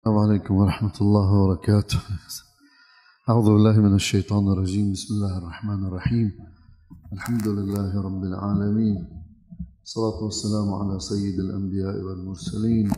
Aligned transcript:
السلام 0.00 0.18
عليكم 0.18 0.54
ورحمة 0.54 0.96
الله 1.00 1.28
وبركاته. 1.32 2.00
أعوذ 3.28 3.44
بالله 3.44 3.76
من 3.80 3.94
الشيطان 3.94 4.48
الرجيم. 4.52 4.92
بسم 4.92 5.14
الله 5.14 5.38
الرحمن 5.38 5.86
الرحيم. 5.88 6.32
الحمد 7.12 7.48
لله 7.48 8.02
رب 8.02 8.22
العالمين. 8.24 8.96
الصلاة 9.84 10.24
والسلام 10.24 10.68
على 10.74 11.00
سيد 11.00 11.36
الأنبياء 11.40 11.96
والمرسلين 12.04 12.92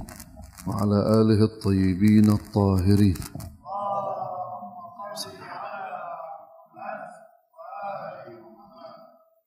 وعلى 0.67 0.99
آله 1.21 1.45
الطيبين 1.45 2.31
الطاهرين. 2.31 3.17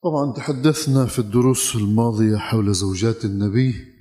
طبعا 0.03 0.31
تحدثنا 0.31 1.05
في 1.05 1.19
الدروس 1.19 1.75
الماضية 1.75 2.37
حول 2.37 2.73
زوجات 2.73 3.25
النبي. 3.25 3.94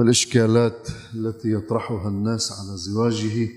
والإشكالات 0.00 0.88
التي 1.14 1.52
يطرحها 1.52 2.08
الناس 2.08 2.52
على 2.52 2.76
زواجه. 2.76 3.48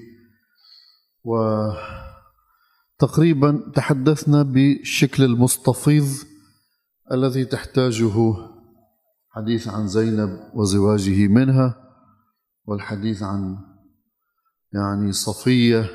وتقريبا 3.00 3.71
تحدثنا 3.75 4.43
بالشكل 4.43 5.24
المستفيض 5.24 6.07
الذي 7.11 7.46
تحتاجه 7.46 8.36
حديث 9.29 9.68
عن 9.68 9.88
زينب 9.88 10.39
وزواجه 10.54 11.28
منها 11.28 11.75
والحديث 12.66 13.24
عن 13.24 13.57
يعني 14.74 15.11
صفية 15.11 15.89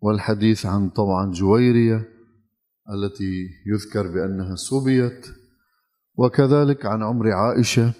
والحديث 0.00 0.66
عن 0.66 0.88
طبعا 0.90 1.32
جويرية 1.32 2.08
التي 2.94 3.48
يذكر 3.66 4.06
بأنها 4.06 4.56
سبيت 4.56 5.26
وكذلك 6.14 6.86
عن 6.86 7.02
عمر 7.02 7.32
عائشة. 7.32 7.92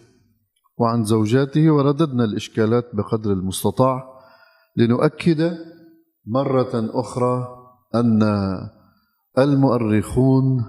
وعن 0.82 1.04
زوجاته 1.04 1.70
ورددنا 1.70 2.24
الإشكالات 2.24 2.84
بقدر 2.95 3.32
المستطاع 3.32 4.02
لنؤكد 4.77 5.59
مرة 6.27 6.70
أخرى 6.74 7.48
أن 7.95 8.23
المؤرخون 9.38 10.65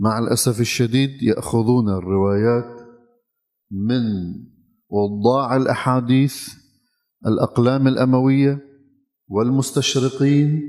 مع 0.00 0.18
الأسف 0.18 0.60
الشديد 0.60 1.22
يأخذون 1.22 1.88
الروايات 1.88 2.80
من 3.70 4.02
وضاع 4.88 5.56
الأحاديث 5.56 6.48
الأقلام 7.26 7.88
الأموية 7.88 8.58
والمستشرقين 9.28 10.62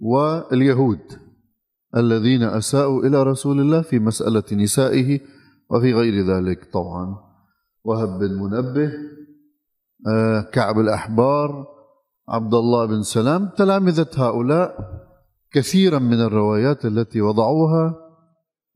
واليهود 0.00 1.00
الذين 1.96 2.42
أساءوا 2.42 3.02
إلى 3.04 3.22
رسول 3.22 3.60
الله 3.60 3.82
في 3.82 3.98
مسألة 3.98 4.44
نسائه 4.52 5.20
وفي 5.70 5.94
غير 5.94 6.26
ذلك 6.26 6.72
طبعا. 6.72 7.27
وهب 7.84 8.18
بن 8.18 8.32
منبه 8.34 8.92
آه، 10.06 10.40
كعب 10.40 10.78
الأحبار 10.78 11.66
عبد 12.28 12.54
الله 12.54 12.86
بن 12.86 13.02
سلام 13.02 13.48
تلامذة 13.56 14.08
هؤلاء 14.16 14.76
كثيرا 15.52 15.98
من 15.98 16.20
الروايات 16.20 16.84
التي 16.84 17.20
وضعوها 17.20 17.94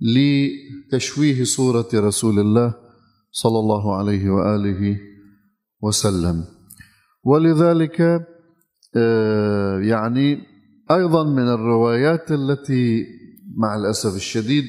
لتشويه 0.00 1.45
صورة 1.45 1.89
رسول 1.95 2.39
الله 2.39 2.75
صلى 3.30 3.58
الله 3.58 3.97
عليه 3.97 4.30
وآله 4.30 4.97
وسلم. 5.83 6.45
ولذلك 7.25 8.27
آه، 8.97 9.78
يعني 9.78 10.41
أيضا 10.91 11.25
من 11.25 11.48
الروايات 11.48 12.33
التي 12.33 13.06
مع 13.56 13.77
الأسف 13.77 14.17
الشديد 14.17 14.64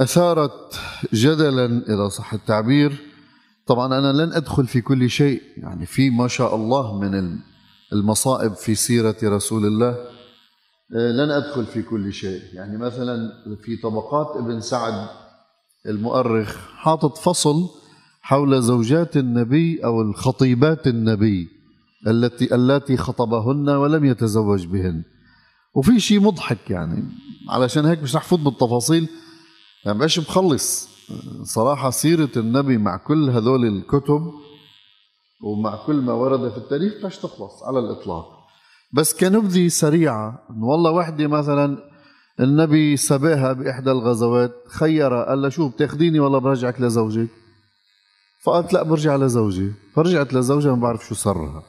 أثارت 0.00 0.80
جدلا 1.12 1.82
إذا 1.88 2.08
صح 2.08 2.34
التعبير. 2.34 2.92
طبعا 3.66 3.98
أنا 3.98 4.12
لن 4.12 4.32
أدخل 4.32 4.66
في 4.66 4.80
كل 4.80 5.10
شيء 5.10 5.42
يعني 5.56 5.86
في 5.86 6.10
ما 6.10 6.28
شاء 6.28 6.56
الله 6.56 7.00
من 7.00 7.38
المصائب 7.92 8.54
في 8.54 8.74
سيرة 8.74 9.16
رسول 9.22 9.66
الله 9.66 9.96
آه، 10.96 11.12
لن 11.12 11.30
أدخل 11.30 11.66
في 11.66 11.82
كل 11.82 12.12
شيء. 12.12 12.40
يعني 12.52 12.78
مثلا 12.78 13.32
في 13.64 13.76
طبقات 13.76 14.36
ابن 14.36 14.60
سعد 14.60 15.08
المؤرخ 15.86 16.56
حاطط 16.76 17.18
فصل 17.18 17.68
حول 18.22 18.62
زوجات 18.62 19.16
النبي 19.16 19.84
أو 19.84 20.02
الخطيبات 20.02 20.86
النبي 20.86 21.48
التي 22.06 22.54
التي 22.54 22.96
خطبهن 22.96 23.68
ولم 23.68 24.04
يتزوج 24.04 24.66
بهن. 24.66 25.02
وفي 25.74 26.00
شيء 26.00 26.20
مضحك 26.20 26.70
يعني 26.70 27.04
علشان 27.48 27.86
هيك 27.86 28.02
مش 28.02 28.16
رح 28.16 28.24
فوت 28.24 28.40
بالتفاصيل 28.40 29.08
يعني 29.86 29.98
بقاش 29.98 30.18
مخلص. 30.18 30.88
صراحة 31.42 31.90
سيرة 31.90 32.30
النبي 32.36 32.78
مع 32.78 32.96
كل 32.96 33.30
هذول 33.30 33.64
الكتب 33.64 34.32
ومع 35.44 35.86
كل 35.86 35.96
ما 35.96 36.12
ورد 36.12 36.52
في 36.52 36.56
التاريخ 36.58 37.04
مش 37.04 37.16
تخلص 37.16 37.62
على 37.62 37.78
الإطلاق. 37.78 38.26
بس 38.94 39.14
كنبذة 39.14 39.68
سريعة 39.68 40.42
والله 40.60 40.90
وحدة 40.90 41.26
مثلا 41.26 41.78
النبي 42.40 42.96
سباها 42.96 43.52
بإحدى 43.52 43.90
الغزوات 43.90 44.52
خيرها 44.68 45.28
قال 45.28 45.42
لها 45.42 45.50
شو 45.50 45.68
بتاخديني 45.68 46.20
ولا 46.20 46.38
برجعك 46.38 46.80
لزوجك؟ 46.80 47.28
فقالت 48.44 48.72
لا 48.72 48.82
برجع 48.82 49.16
لزوجي. 49.16 49.72
فرجعت 49.94 50.34
لزوجها 50.34 50.74
ما 50.74 50.82
بعرف 50.82 51.06
شو 51.06 51.14
صرها 51.14 51.62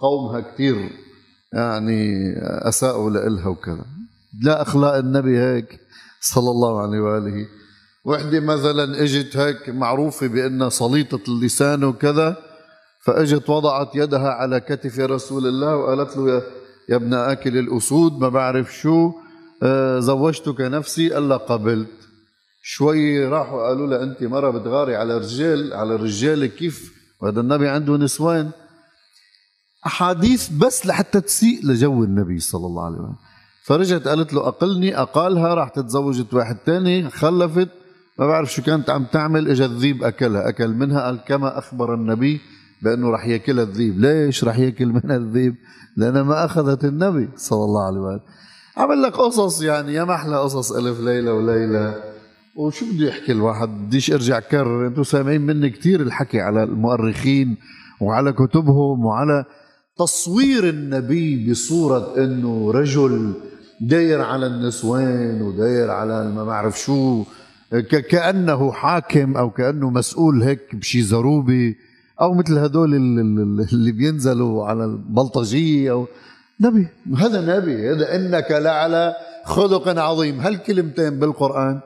قومها 0.00 0.40
كثير 0.40 0.90
يعني 1.52 2.32
أساءوا 2.68 3.10
لإلها 3.10 3.48
وكذا. 3.48 3.84
لا 4.42 4.62
أخلاق 4.62 4.94
النبي 4.94 5.38
هيك. 5.38 5.81
صلى 6.22 6.50
الله 6.50 6.80
عليه 6.82 7.00
وآله. 7.00 7.46
وحدة 8.04 8.40
مثلا 8.40 9.02
إجت 9.02 9.36
هيك 9.36 9.68
معروفة 9.68 10.26
بأنها 10.26 10.68
سليطة 10.68 11.20
اللسان 11.28 11.84
وكذا 11.84 12.36
فإجت 13.04 13.50
وضعت 13.50 13.90
يدها 13.94 14.28
على 14.28 14.60
كتف 14.60 14.98
رسول 14.98 15.46
الله 15.46 15.76
وقالت 15.76 16.16
له 16.16 16.42
يا, 16.88 16.96
ابن 16.96 17.14
آكل 17.14 17.58
الأسود 17.58 18.18
ما 18.18 18.28
بعرف 18.28 18.74
شو 18.74 19.12
آه، 19.62 19.98
زوجتك 19.98 20.60
نفسي 20.60 21.18
ألا 21.18 21.36
قبلت. 21.36 21.88
شوي 22.62 23.28
راحوا 23.28 23.66
قالوا 23.68 23.86
لها 23.86 24.02
أنت 24.02 24.22
مرة 24.22 24.50
بتغاري 24.50 24.96
على 24.96 25.18
رجال 25.18 25.74
على 25.74 25.94
الرجال 25.94 26.46
كيف؟ 26.46 26.92
وهذا 27.20 27.40
النبي 27.40 27.68
عنده 27.68 27.96
نسوان. 27.96 28.50
أحاديث 29.86 30.48
بس 30.48 30.86
لحتى 30.86 31.20
تسيء 31.20 31.66
لجو 31.66 32.04
النبي 32.04 32.38
صلى 32.40 32.66
الله 32.66 32.84
عليه 32.84 32.96
وسلم 32.96 33.16
فرجعت 33.64 34.08
قالت 34.08 34.34
له 34.34 34.48
أقلني 34.48 34.96
أقالها 34.96 35.54
راح 35.54 35.68
تتزوجت 35.68 36.34
واحد 36.34 36.56
تاني 36.56 37.10
خلفت 37.10 37.68
ما 38.18 38.26
بعرف 38.26 38.52
شو 38.52 38.62
كانت 38.62 38.90
عم 38.90 39.04
تعمل 39.04 39.48
اجى 39.48 39.64
الذيب 39.64 40.04
أكلها 40.04 40.48
أكل 40.48 40.68
منها 40.68 41.00
قال 41.00 41.20
كما 41.28 41.58
أخبر 41.58 41.94
النبي 41.94 42.40
بأنه 42.82 43.10
راح 43.10 43.26
ياكلها 43.26 43.64
الذيب. 43.64 44.00
ليش 44.00 44.44
راح 44.44 44.58
ياكل 44.58 44.86
منها 44.86 45.16
الذيب؟ 45.16 45.54
لأنها 45.96 46.22
ما 46.22 46.44
أخذت 46.44 46.84
النبي 46.84 47.28
صلى 47.36 47.64
الله 47.64 47.86
عليه 47.86 48.00
وسلم 48.00 48.20
عمل 48.76 49.02
لك 49.02 49.12
قصص 49.12 49.62
يعني 49.62 49.94
يا 49.94 50.04
محلى 50.04 50.36
قصص 50.36 50.72
ألف 50.72 51.00
ليلة 51.00 51.34
وليلة. 51.34 51.94
وشو 52.56 52.86
بده 52.92 53.06
يحكي 53.06 53.32
الواحد؟ 53.32 53.68
بديش 53.68 54.12
أرجع 54.12 54.40
كرر 54.40 54.86
أنتم 54.86 55.02
سامعين 55.02 55.40
مني 55.40 55.70
كثير 55.70 56.00
الحكي 56.00 56.40
على 56.40 56.62
المؤرخين 56.62 57.56
وعلى 58.00 58.32
كتبهم 58.32 59.04
وعلى 59.04 59.44
تصوير 59.98 60.68
النبي 60.68 61.50
بصورة 61.50 62.24
إنه 62.24 62.70
رجل 62.70 63.34
داير 63.82 64.20
على 64.20 64.46
النسوان 64.46 65.42
وداير 65.42 65.90
على 65.90 66.30
ما 66.30 66.44
بعرف 66.44 66.80
شو. 66.80 67.24
كأنه 68.10 68.72
حاكم 68.72 69.36
أو 69.36 69.50
كأنه 69.50 69.90
مسؤول 69.90 70.42
هيك 70.42 70.74
بشي 70.74 71.02
زروبي 71.02 71.76
أو 72.20 72.34
مثل 72.34 72.58
هدول 72.58 72.94
اللي 72.94 73.92
بينزلوا 73.92 74.66
على 74.66 74.84
البلطجية 74.84 75.90
أو 75.90 76.06
نبي. 76.60 76.88
هذا 77.16 77.58
نبي. 77.58 77.90
هذا 77.90 78.16
إنك 78.16 78.50
لعلى 78.50 79.14
خلق 79.44 79.88
عظيم. 79.98 80.40
هالكلمتين 80.40 81.18
بالقرآن؟ 81.18 81.80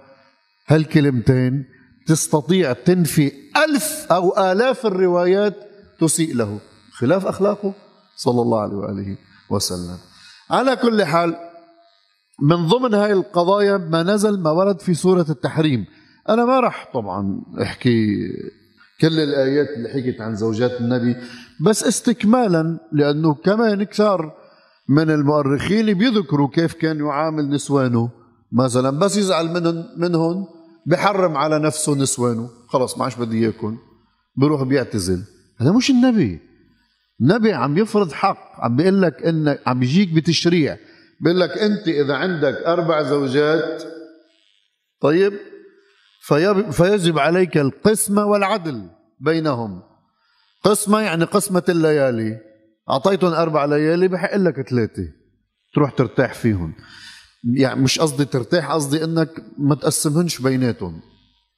هالكلمتين 0.69 1.65
تستطيع 2.07 2.73
تنفي 2.73 3.33
ألف 3.65 4.07
أو 4.11 4.53
آلاف 4.53 4.87
الروايات 4.87 5.55
تسيء 6.01 6.35
له. 6.35 6.59
خلاف 6.93 7.27
أخلاقه. 7.27 7.75
صلى 8.17 8.43
الله 8.43 8.61
عليه 8.61 8.77
وآله 8.77 9.17
وسلم. 9.51 9.99
على 10.51 10.77
كل 10.77 11.05
حال 11.05 11.37
من 12.43 12.67
ضمن 12.67 12.95
هاي 12.95 13.13
القضايا 13.13 13.77
ما 13.77 14.03
نزل 14.03 14.41
ما 14.41 14.51
ورد 14.51 14.81
في 14.81 14.95
سورة 14.95 15.27
التحريم. 15.31 15.87
أنا 16.29 16.45
ما 16.45 16.61
راح 16.61 16.91
طبعا 16.95 17.43
أحكي 17.63 18.17
كل 19.01 19.21
الآيات 19.21 19.69
اللي 19.69 19.89
حكت 19.89 20.21
عن 20.21 20.37
زوجات 20.37 20.81
النبي 20.81 21.17
بس 21.61 21.85
استكمالا 21.85 22.79
لأنه 22.93 23.35
كمان 23.35 23.83
كثار 23.83 24.35
من 24.89 25.11
المؤرخين 25.11 25.95
بيذكروا 25.95 26.49
كيف 26.49 26.75
كان 26.75 26.99
يعامل 26.99 27.51
نسوانه. 27.51 28.11
مثلا 28.53 28.91
بس 28.91 29.17
يزعل 29.17 29.49
منهم 29.49 29.85
منهم 29.97 30.47
بحرم 30.87 31.37
على 31.37 31.59
نفسه 31.59 31.95
نسوانه. 31.95 32.49
خلص 32.69 32.99
ما 32.99 33.05
عادش 33.05 33.17
بدي 33.17 33.39
اياكم 33.39 33.79
بروح 34.37 34.63
بيعتزل. 34.63 35.23
هذا 35.59 35.73
مش 35.73 35.91
النبي. 35.91 36.41
النبي 37.21 37.53
عم 37.53 37.79
يفرض 37.79 38.13
حق 38.13 38.39
عم 38.59 38.77
بيقول 38.77 39.03
لك 39.03 39.23
انك 39.23 39.61
عم 39.67 39.81
بيجيك 39.81 40.13
بتشريع. 40.13 40.77
بيقول 41.21 41.41
لك 41.41 41.51
أنت 41.51 41.89
إذا 41.89 42.15
عندك 42.15 42.55
أربع 42.55 43.03
زوجات 43.03 43.83
طيب 45.01 45.33
فيجب 46.71 47.19
عليك 47.19 47.57
القسمه 47.57 48.25
والعدل 48.25 48.89
بينهم. 49.21 49.83
قسمة 50.65 51.01
يعني 51.01 51.25
قسمة 51.25 51.63
الليالي. 51.69 52.41
أعطيتهم 52.91 53.33
أربع 53.33 53.65
ليالي 53.65 54.09
بحق 54.09 54.37
لك 54.37 54.69
ثلاثة. 54.69 55.03
تروح 55.75 55.91
ترتاح 55.91 56.35
فيهم. 56.35 56.75
يعني 57.55 57.81
مش 57.81 57.99
قصدي 57.99 58.25
ترتاح 58.25 58.73
قصدي 58.73 59.05
إنك 59.05 59.31
ما 59.59 59.75
تقسمهنش 59.75 60.43
بيناتهم. 60.43 61.01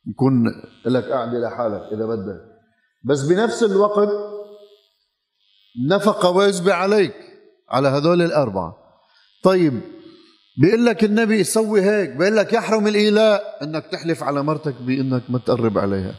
يكون 0.07 0.45
لك 0.87 1.05
قاعدة 1.05 1.39
لحالك 1.39 1.83
إذا 1.93 2.07
بدك. 2.07 2.41
بس 3.05 3.23
بنفس 3.23 3.63
الوقت 3.63 4.09
نفقة 5.89 6.31
واجبة 6.31 6.75
عليك 6.75 7.15
على 7.69 7.89
هذول 7.89 8.23
الأربعة. 8.23 8.78
طيب 9.43 9.81
بيقول 10.56 10.87
لك 10.87 11.05
النبي 11.05 11.44
سوي 11.44 11.82
هيك 11.82 12.11
بيقول 12.11 12.37
لك 12.37 12.52
يحرم 12.52 12.87
الإيلاء 12.87 13.58
إنك 13.62 13.87
تحلف 13.87 14.23
على 14.23 14.43
مرتك 14.43 14.75
بإنك 14.81 15.23
ما 15.29 15.38
تقرب 15.38 15.79
عليها. 15.79 16.14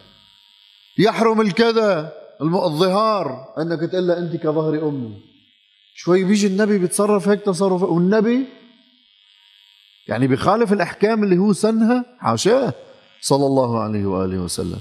يحرم 0.98 1.42
الكذا 1.42 2.12
الظهار 2.42 3.54
إنك 3.58 3.92
تقول 3.92 4.08
لها 4.08 4.18
أنت 4.18 4.36
كظهر 4.36 4.90
أمي. 4.90 5.22
شوي 5.96 6.24
بيجي 6.24 6.48
النبي 6.48 6.78
بيتصرف 6.78 7.28
هيك 7.28 7.42
تصرف 7.42 7.84
والنبي 7.84 8.48
يعني 10.08 10.28
بخالف 10.28 10.74
الأحكام 10.74 11.24
اللي 11.24 11.38
هو 11.38 11.54
سنها 11.54 12.06
حاشاه 12.20 12.74
صلى 13.22 13.46
الله 13.46 13.84
عليه 13.84 14.06
وآله 14.06 14.38
وسلم. 14.38 14.80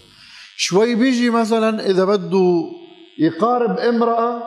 شوي 0.57 0.95
بيجي 0.95 1.31
مثلا 1.31 1.91
إذا 1.91 2.05
بده 2.05 2.65
يقارب 3.19 3.79
امرأة 3.79 4.43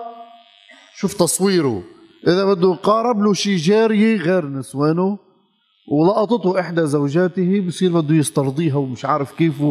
شوف 0.98 1.14
تصويره. 1.14 1.84
إذا 2.28 2.46
بده 2.46 2.72
يقارب 2.72 3.22
له 3.22 3.34
شي 3.34 3.56
جارية 3.56 4.18
غير 4.18 4.46
نسوانه 4.46 5.18
ولقطته 5.92 6.60
إحدى 6.60 6.86
زوجاته 6.86 7.60
بصير 7.68 8.02
بده 8.02 8.16
يسترضيها 8.16 8.76
ومش 8.76 9.06
عارف 9.06 9.32
كيف 9.32 9.64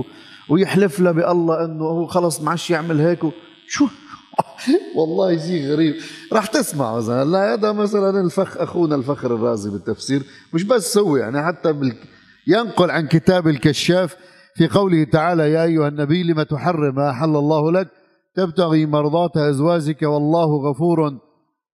ويحلف 0.49 1.00
لها 1.00 1.12
بالله 1.12 1.64
إنه 1.64 1.85
هو 1.85 2.06
خلص 2.06 2.41
ما 2.41 2.50
عادش 2.50 2.70
يعمل 2.70 3.00
هيك. 3.00 3.20
شو؟ 3.69 3.87
والله 4.97 5.38
شيء 5.38 5.73
غريب. 5.73 5.94
راح 6.32 6.47
تسمع 6.47 6.97
مثلا 6.97 7.25
لا 7.25 7.55
هذا 7.55 7.73
مثلا 7.73 8.20
الفخ 8.20 8.56
أخونا 8.56 8.94
الفخر 8.94 9.35
الرازي 9.35 9.70
بالتفسير. 9.70 10.23
مش 10.55 10.64
بس 10.64 10.99
هو 10.99 11.17
يعني 11.17 11.43
حتى 11.46 11.73
بال... 11.73 11.93
ينقل 12.46 12.91
عن 12.91 13.06
كتاب 13.06 13.49
الكشاف 13.49 14.17
في 14.55 14.69
قوله 14.69 15.05
تعالى 15.05 15.50
يا 15.50 15.64
أيها 15.64 15.88
النبي 15.88 16.23
لم 16.23 16.43
تحرم 16.43 16.94
ما 16.94 17.11
أحل 17.11 17.37
الله 17.37 17.73
لك؟ 17.73 17.88
تبتغي 18.35 18.87
مرضات 18.87 19.37
أزواجك 19.37 20.03
والله 20.03 20.70
غفور 20.70 21.30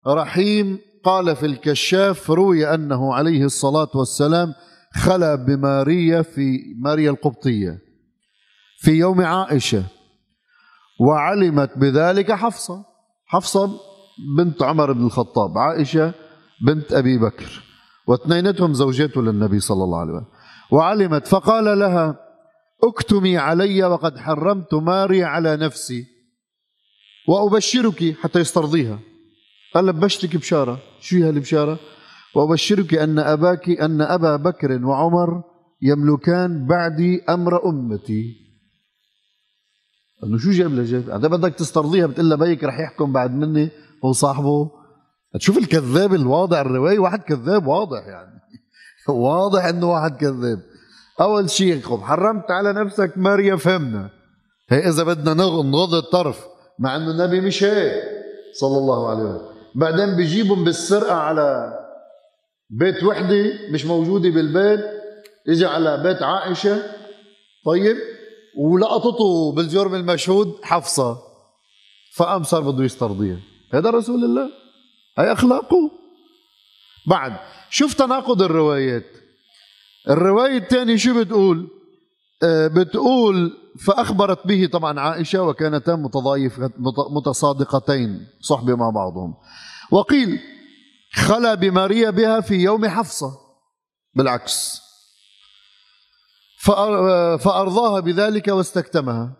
رحيم 0.07 0.79
قال 1.03 1.35
في 1.35 1.45
الكشاف 1.45 2.31
روي 2.31 2.73
أنه 2.73 3.13
عليه 3.13 3.45
الصلاة 3.45 3.89
والسلام 3.95 4.53
خلا 4.93 5.35
بماريا 5.35 6.21
في 6.21 6.59
ماريا 6.81 7.11
القبطية 7.11 7.79
في 8.77 8.91
يوم 8.91 9.21
عائشة 9.21 9.83
وعلمت 10.99 11.77
بذلك 11.77 12.31
حفصة 12.31 12.85
حفصة 13.25 13.79
بنت 14.37 14.63
عمر 14.63 14.91
بن 14.91 15.05
الخطاب 15.05 15.57
عائشة 15.57 16.13
بنت 16.65 16.93
أبي 16.93 17.17
بكر 17.17 17.63
واثنينتهم 18.07 18.73
زوجته 18.73 19.21
للنبي 19.21 19.59
صلى 19.59 19.83
الله 19.83 19.99
عليه 19.99 20.13
وسلم 20.13 20.25
وعلمت 20.71 21.27
فقال 21.27 21.79
لها 21.79 22.19
اكتمي 22.83 23.37
علي 23.37 23.83
وقد 23.83 24.17
حرمت 24.17 24.73
ماري 24.73 25.23
على 25.23 25.57
نفسي 25.57 26.05
وأبشرك 27.27 28.15
حتى 28.21 28.39
يسترضيها. 28.39 28.99
قال 29.73 29.93
بشرك 29.93 30.37
بشارة. 30.37 30.79
شو 30.99 31.15
هي 31.15 31.29
البشارة 31.29 31.79
وأبشرك 32.35 32.93
أن 32.93 33.19
أباك 33.19 33.69
أن 33.69 34.01
أبا 34.01 34.35
بكر 34.35 34.85
وعمر 34.85 35.43
يملكان 35.81 36.65
بعدي 36.67 37.23
أمر 37.29 37.69
أمتي. 37.69 38.35
انه 40.23 40.37
شو 40.37 40.51
جاب 40.51 40.71
لجاب 40.71 41.09
اذا 41.09 41.27
بدك 41.27 41.53
تسترضيها 41.53 42.05
بتقول 42.05 42.29
لها 42.29 42.37
بيك 42.37 42.63
رح 42.63 42.79
يحكم 42.79 43.13
بعد 43.13 43.31
مني. 43.31 43.69
هو 44.05 44.11
صاحبه. 44.11 44.71
تشوف 45.39 45.57
الكذاب 45.57 46.13
الواضع 46.13 46.61
الرواية 46.61 46.99
واحد 46.99 47.19
كذاب 47.21 47.67
واضح 47.67 48.07
يعني. 48.07 48.39
واضح 49.07 49.65
إنه 49.65 49.91
واحد 49.91 50.17
كذاب. 50.17 50.59
أول 51.21 51.49
شيء 51.49 51.81
خب 51.81 52.01
حرمت 52.01 52.51
على 52.51 52.73
نفسك 52.73 53.13
ماريا 53.17 53.55
فهمنا 53.55 54.09
هي 54.69 54.89
إذا 54.89 55.03
بدنا 55.03 55.33
نغض 55.33 55.93
الطرف 55.93 56.45
مع 56.79 56.95
إنه 56.95 57.11
النبي 57.11 57.41
مش 57.41 57.63
هيك. 57.63 58.03
صلى 58.59 58.77
الله 58.77 59.09
عليه 59.09 59.23
وسلم. 59.23 59.52
بعدين 59.75 60.15
بيجيبهم 60.15 60.63
بالسرقة 60.63 61.13
على 61.13 61.79
بيت 62.69 63.03
وحدة 63.03 63.53
مش 63.69 63.85
موجودة 63.85 64.29
بالبيت 64.29 64.79
اجى 65.49 65.65
على 65.65 66.03
بيت 66.03 66.21
عائشة. 66.21 66.83
طيب 67.65 67.97
ولقطته 68.57 69.51
بالجرم 69.55 69.95
المشهود 69.95 70.55
حفصة. 70.63 71.17
فقام 72.15 72.43
صار 72.43 72.61
بده 72.61 72.83
يسترضيها. 72.83 73.39
هذا 73.73 73.89
رسول 73.89 74.23
الله؟ 74.23 74.49
هي 75.17 75.31
أخلاقه. 75.31 75.91
بعد 77.07 77.33
شوف 77.69 77.93
تناقض 77.93 78.41
الروايات. 78.41 79.05
الرواية 80.09 80.57
الثانية 80.57 80.95
شو 80.95 81.19
بتقول؟ 81.19 81.67
آه 82.43 82.67
بتقول 82.67 83.57
فأخبرت 83.85 84.47
به 84.47 84.69
طبعا 84.73 84.99
عائشة 84.99 85.41
وكانتا 85.41 85.95
متضايف 85.95 86.59
متصادقتين 87.11 88.27
صحبة 88.41 88.75
مع 88.75 88.89
بعضهم. 88.89 89.33
وقيل 89.91 90.39
خلا 91.13 91.53
بماريا 91.53 92.09
بها 92.09 92.41
في 92.41 92.55
يوم 92.55 92.87
حفصة. 92.87 93.31
بالعكس. 94.15 94.81
فأرضاها 97.39 97.99
بذلك 97.99 98.47
واستكتمها. 98.47 99.33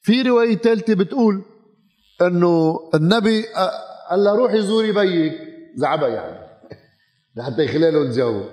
في 0.00 0.22
رواية 0.22 0.56
ثالثة 0.56 0.94
بتقول 0.94 1.44
أنه 2.22 2.80
النبي 2.94 3.44
قال 4.10 4.24
له 4.24 4.36
روحي 4.36 4.62
زوري 4.62 4.92
بيك. 4.92 5.32
زعبها 5.76 6.08
يعني. 6.08 6.48
لحتى 7.36 7.64
يخلاله 7.64 8.02
الجو 8.02 8.44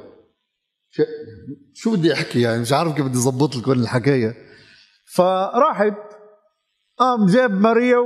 شو 1.74 1.96
بدي 1.96 2.14
أحكي 2.14 2.42
يعني؟ 2.42 2.62
مش 2.62 2.74
عارف 2.74 2.96
كيف 2.96 3.06
بدي 3.06 3.18
أظبط 3.18 3.56
لكم 3.56 3.72
الحكاية. 3.72 4.36
فراحت 5.14 5.98
قام 6.98 7.26
جاب 7.26 7.52
ماريا 7.52 7.98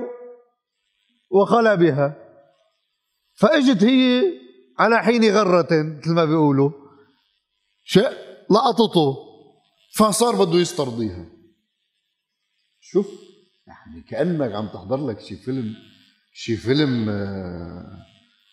وخلى 1.30 1.77
بها. 1.77 2.15
فإجت 3.33 3.83
هي 3.83 4.24
على 4.80 5.03
حين 5.03 5.24
غرة 5.36 5.68
مثل 5.71 6.13
ما 6.13 6.25
بيقولوا. 6.25 6.71
شيء 7.83 8.09
لقطته. 8.51 9.15
فصار 9.95 10.45
بده 10.45 10.57
يسترضيها. 10.57 11.25
شوف 12.80 13.07
يعني 13.68 14.01
كأنك 14.01 14.51
عم 14.53 14.68
تحضر 14.68 15.07
لك 15.07 15.19
شي 15.19 15.35
فيلم 15.35 15.75
شي 16.33 16.57
فيلم 16.57 17.09
آه، 17.09 18.06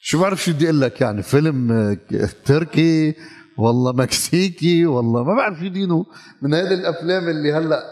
شو 0.03 0.21
بعرف 0.21 0.45
شو 0.45 0.53
بدي 0.53 0.65
أقول 0.65 0.81
لك 0.81 1.01
يعني؟ 1.01 1.23
فيلم 1.23 1.73
آه، 1.73 1.99
تركي 2.45 3.15
والله 3.59 3.93
مكسيكي 3.93 4.87
والله 4.87 5.25
ما 5.25 5.35
بعرف 5.35 5.59
شو 5.59 5.67
دينه. 5.67 6.07
من 6.43 6.55
هذه 6.55 6.75
الأفلام 6.75 7.29
اللي 7.29 7.53
هلأ 7.53 7.83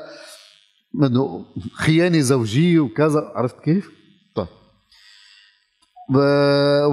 منه 0.94 1.44
خيانة 1.74 2.20
زوجية 2.20 2.80
وكذا 2.80 3.32
عرفت 3.34 3.60
كيف؟ 3.60 3.90
طيب. 4.34 4.46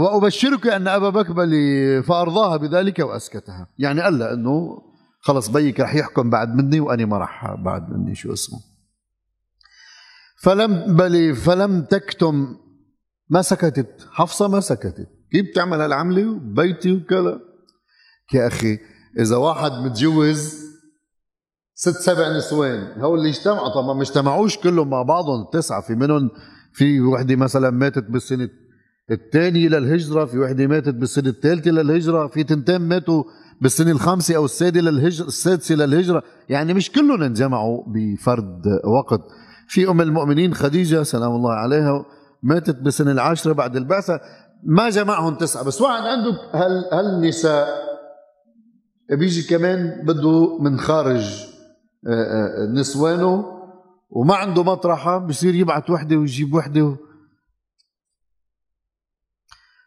وأبشرك 0.01 0.67
أن 0.67 0.87
أبا 0.87 1.09
بكر 1.09 1.33
فأرضاها 2.01 2.57
بذلك 2.57 2.99
وأسكتها. 2.99 3.67
يعني 3.79 4.01
قال 4.01 4.19
لها 4.19 4.33
إنه 4.33 4.81
خلص 5.19 5.47
بيك 5.47 5.79
رح 5.79 5.95
يحكم 5.95 6.29
بعد 6.29 6.55
مني 6.55 6.79
وأنا 6.79 7.05
ما 7.05 7.17
رح 7.17 7.55
بعد 7.55 7.89
مني 7.89 8.15
شو 8.15 8.33
اسمه. 8.33 8.59
فلم 10.41 10.95
بل 10.95 11.35
فلم 11.35 11.81
تكتم. 11.81 12.57
ما 13.29 13.41
سكتت. 13.41 14.07
حفصة 14.11 14.47
ما 14.47 14.59
سكتت. 14.59 15.09
كيف 15.31 15.45
بتعمل 15.45 15.81
هالعملة؟ 15.81 16.39
بيتي 16.39 16.91
وكذا. 16.91 17.50
يا 18.33 18.47
أخي 18.47 18.79
إذا 19.19 19.35
واحد 19.35 19.71
متجوز 19.71 20.71
ست 21.75 21.97
سبع 21.97 22.37
نسوان 22.37 23.01
هول 23.01 23.17
اللي 23.17 23.29
اجتمعوا 23.29 23.69
طبعا 23.69 23.93
ما 23.93 24.01
اجتمعوش 24.01 24.57
كلهم 24.57 24.89
مع 24.89 25.01
بعضهم 25.01 25.45
تسعة 25.53 25.81
في 25.81 25.95
منهم 25.95 26.29
في 26.73 27.01
وحدة 27.01 27.35
مثلا 27.35 27.69
ماتت 27.69 28.03
بالسنة 28.03 28.49
الثانية 29.11 29.67
للهجرة 29.67 30.25
في 30.25 30.39
وحدة 30.39 30.67
ماتت 30.67 30.93
بالسنة 30.93 31.29
الثالثة 31.29 31.71
للهجرة 31.71 32.27
في 32.27 32.43
تنتين 32.43 32.81
ماتوا 32.81 33.23
بالسنة 33.61 33.91
الخامسة 33.91 34.35
أو 34.35 34.45
السادسة 34.45 34.81
للهجرة 34.81 35.27
السادسة 35.27 35.75
للهجرة. 35.75 36.23
يعني 36.49 36.73
مش 36.73 36.91
كلهم 36.91 37.23
انجمعوا 37.23 37.83
بفرد 37.87 38.61
وقت. 38.83 39.21
في 39.67 39.89
أم 39.89 40.01
المؤمنين 40.01 40.53
خديجة 40.53 41.03
سلام 41.03 41.31
الله 41.31 41.51
عليها 41.53 42.05
ماتت 42.43 42.75
بالسنة 42.75 43.11
العاشرة 43.11 43.53
بعد 43.53 43.75
البعثة. 43.75 44.19
ما 44.63 44.89
جمعهم 44.89 45.35
تسعة 45.35 45.63
بس 45.63 45.81
واحد 45.81 46.01
عنده 46.01 46.31
هال 46.53 46.85
هالنساء 46.93 47.90
بيجي 49.15 49.43
كمان 49.43 50.05
بده 50.05 50.57
من 50.57 50.79
خارج 50.79 51.51
آه، 52.07 52.63
آه، 52.63 52.65
نسوانه 52.65 53.61
وما 54.09 54.35
عنده 54.35 54.63
مطرحة 54.63 55.17
بصير 55.17 55.55
يبعث 55.55 55.89
وحدة 55.89 56.15
ويجيب 56.15 56.53
وحدة. 56.53 56.97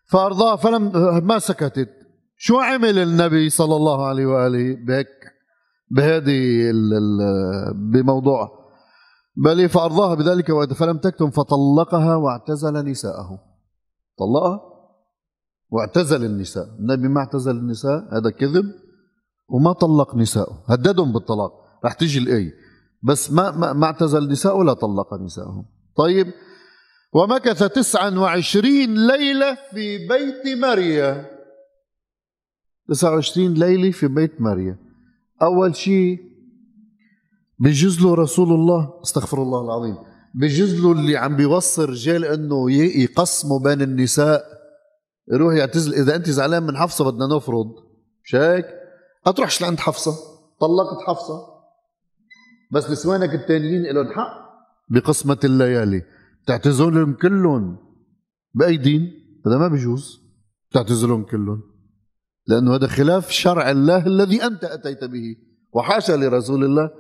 فأرضاه 0.07 0.57
فلم 0.57 0.93
ما 1.27 1.39
سكتت. 1.39 1.91
شو 2.37 2.59
عمل 2.59 2.99
النبي 2.99 3.51
صلى 3.51 3.77
الله 3.77 4.07
عليه 4.07 4.27
وآله؟ 4.27 4.77
بهيك 4.87 5.09
بهذه 5.91 6.73
بموضوع. 7.75 8.65
بل 9.37 9.69
فأرضاها 9.69 10.15
بذلك 10.15 10.73
فلم 10.73 10.99
تكتم 10.99 11.31
فطلقها 11.31 12.17
واعتزل 12.17 12.73
نساءه. 12.73 13.45
طلقها؟ 14.19 14.61
واعتزل 15.71 16.25
النساء. 16.25 16.65
النبي 16.81 17.09
ما 17.09 17.21
اعتزل 17.21 17.57
النساء 17.57 18.19
هذا 18.19 18.31
كذب. 18.31 18.84
وما 19.49 19.73
طلق 19.73 20.17
نساءه 20.17 20.65
هددهم 20.69 21.13
بالطلاق. 21.13 21.53
رح 21.85 21.93
تيجي 21.93 22.19
الآية 22.19 22.53
بس 23.03 23.33
ما 23.33 23.51
ما, 23.51 23.73
ما 23.73 23.87
اعتزل 23.87 24.29
نساءه 24.31 24.55
ولا 24.55 24.73
طلق 24.73 25.15
نساءهم 25.15 25.65
طيب. 25.97 26.33
ومكث 27.13 27.63
تسعا 27.63 28.11
وعشرين 28.11 29.07
ليلة 29.07 29.59
في 29.71 30.09
بيت 30.09 30.59
مريم 30.59 31.25
تسعة 32.89 33.11
وعشرين 33.11 33.55
ليلة 33.55 33.91
في 33.91 34.09
بيت 34.09 34.41
مريم 34.41 34.77
أول 35.43 35.77
شيء 35.77 36.19
بجوز 37.59 38.01
له 38.01 38.15
رسول 38.15 38.53
الله. 38.53 39.01
استغفر 39.03 39.43
الله 39.43 39.61
العظيم. 39.65 39.97
بجوز 40.35 40.81
له 40.81 40.93
اللي 40.93 41.17
عم 41.17 41.37
بيوصي 41.37 41.85
الرجال 41.85 42.25
إنه 42.25 42.73
يقسموا 42.73 43.61
بين 43.61 43.83
النساء. 43.83 44.45
يروح 45.33 45.55
يعتزل. 45.55 45.95
إذا 45.95 46.17
أنت 46.17 46.31
زعلان 46.31 46.63
من 46.63 46.77
حفصة 46.77 47.11
بدنا 47.11 47.37
نفرض. 47.37 47.67
مش 48.25 48.35
هيك؟ 48.35 48.84
اطرحش 49.27 49.63
لعند 49.63 49.81
حفصة. 49.81 50.13
طلقت 50.61 51.03
حفصة. 51.07 51.55
بس 52.73 52.91
نسوانك 52.91 53.35
التانيين 53.35 53.83
لهم 53.83 54.13
حق. 54.13 54.45
بقسمة 54.91 55.39
الليالي. 55.45 56.03
تعتزلهم 56.47 57.15
كلهم. 57.15 57.79
بأي 58.55 58.77
دين؟ 58.77 59.13
هذا 59.47 59.59
ما 59.59 59.69
بيجوز 59.69 60.21
تعتزلهم 60.73 61.25
كلهم. 61.25 61.63
لأنه 62.47 62.75
هذا 62.75 62.87
خلاف 62.87 63.31
شرع 63.31 63.71
الله 63.71 64.07
الذي 64.07 64.45
أنت 64.45 64.65
أتيت 64.65 65.05
به. 65.05 65.37
وحاشا 65.73 66.13
لرسول 66.13 66.65
الله. 66.65 66.91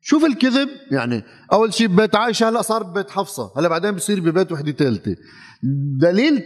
شوف 0.00 0.24
الكذب. 0.24 0.68
يعني 0.90 1.22
أول 1.52 1.74
شيء 1.74 1.86
ببيت 1.86 2.14
عائشة 2.14 2.48
هلا 2.48 2.62
صار 2.62 2.82
ببيت 2.82 3.10
حفصة. 3.10 3.52
هلا 3.56 3.68
بعدين 3.68 3.92
بصير 3.92 4.20
ببيت 4.20 4.52
وحدة 4.52 4.72
ثالثة. 4.72 5.16
دليل 6.00 6.42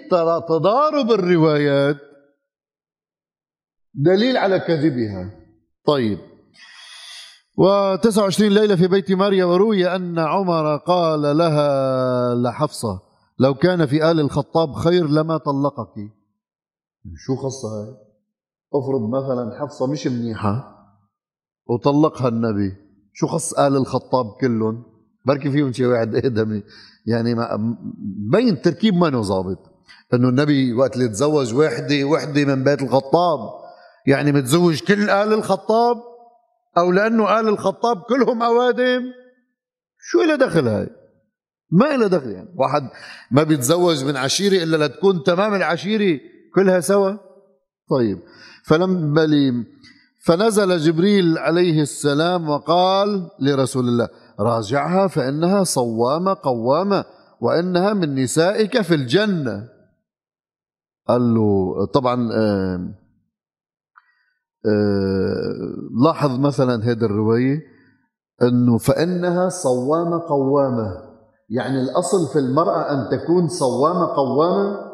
تضارب 0.48 1.10
الروايات. 1.10 1.96
دليل 3.94 4.36
على 4.36 4.58
كذبها. 4.58 5.30
طيب. 5.86 6.18
و29 7.60 8.40
ليلة 8.40 8.76
في 8.76 8.88
بيت 8.88 9.12
مريم 9.12 9.48
وروي 9.48 9.96
أن 9.96 10.18
عمر 10.18 10.76
قال 10.76 11.36
لها 11.36 12.34
لحفصة 12.34 13.00
لو 13.38 13.54
كان 13.54 13.86
في 13.86 14.10
آل 14.10 14.20
الخطاب 14.20 14.72
خير 14.72 15.08
لما 15.08 15.36
طلقك. 15.36 15.94
شو 17.16 17.36
خصها 17.36 17.70
هاي؟ 17.70 17.94
افرض 18.74 19.08
مثلا 19.08 19.60
حفصة 19.60 19.86
مش 19.86 20.06
منيحة 20.06 20.76
وطلقها 21.66 22.28
النبي 22.28 22.76
شو 23.12 23.26
خص 23.26 23.52
آل 23.52 23.76
الخطاب 23.76 24.26
كلهم؟ 24.40 24.84
بركي 25.26 25.50
فيهم 25.50 25.72
شي 25.72 25.86
واحد 25.86 26.14
آدمي. 26.14 26.62
يعني 27.06 27.34
ما 27.34 27.76
بين 28.32 28.62
تركيب 28.62 28.94
ما 28.94 29.22
ظابط. 29.22 29.58
إنه 30.14 30.28
النبي 30.28 30.72
وقت 30.72 30.96
اللي 30.96 31.08
تزوج 31.08 31.54
وحدة 31.54 32.04
وحدة 32.04 32.44
من 32.44 32.64
بيت 32.64 32.82
الخطاب. 32.82 33.59
يعني 34.10 34.32
متزوج 34.32 34.80
كل 34.80 35.10
آل 35.10 35.32
الخطاب 35.32 35.96
أو 36.78 36.92
لأنه 36.92 37.40
آل 37.40 37.48
الخطاب 37.48 38.02
كلهم 38.02 38.42
أوادم؟ 38.42 39.02
شو 39.98 40.20
إلى 40.22 40.36
دخل 40.36 40.68
هاي؟ 40.68 40.88
ما 41.70 41.94
إلى 41.94 42.08
دخل 42.08 42.30
يعني. 42.30 42.48
واحد 42.56 42.88
ما 43.30 43.42
بيتزوج 43.42 44.04
من 44.04 44.16
عشيرة 44.16 44.62
إلا 44.62 44.86
لتكون 44.86 45.22
تمام 45.22 45.54
العشيرة 45.54 46.20
كلها 46.54 46.80
سوا؟ 46.80 47.16
طيب. 47.90 48.18
فلم 48.66 49.14
بلي 49.14 49.64
فنزل 50.24 50.78
جبريل 50.78 51.38
عليه 51.38 51.82
السلام 51.82 52.48
وقال 52.48 53.30
لرسول 53.40 53.88
الله 53.88 54.08
راجعها 54.40 55.06
فإنها 55.06 55.64
صوامة 55.64 56.36
قوامة 56.42 57.04
وإنها 57.40 57.92
من 57.92 58.14
نسائك 58.14 58.80
في 58.80 58.94
الجنة. 58.94 59.68
قال 61.08 61.34
له 61.34 61.86
طبعا 61.86 62.30
لاحظ 66.04 66.38
مثلا 66.38 66.84
هذه 66.84 67.04
الرواية 67.04 67.60
أنه 68.42 68.78
فإنها 68.78 69.48
صوامة 69.48 70.28
قوامة. 70.28 71.10
يعني 71.48 71.80
الأصل 71.80 72.32
في 72.32 72.38
المرأة 72.38 72.92
أن 72.92 73.08
تكون 73.10 73.48
صوامة 73.48 74.06
قوامة. 74.06 74.90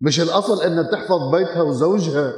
مش 0.00 0.20
الأصل 0.20 0.62
أنها 0.62 0.82
تحفظ 0.82 1.30
بيتها 1.32 1.62
وزوجها 1.62 2.32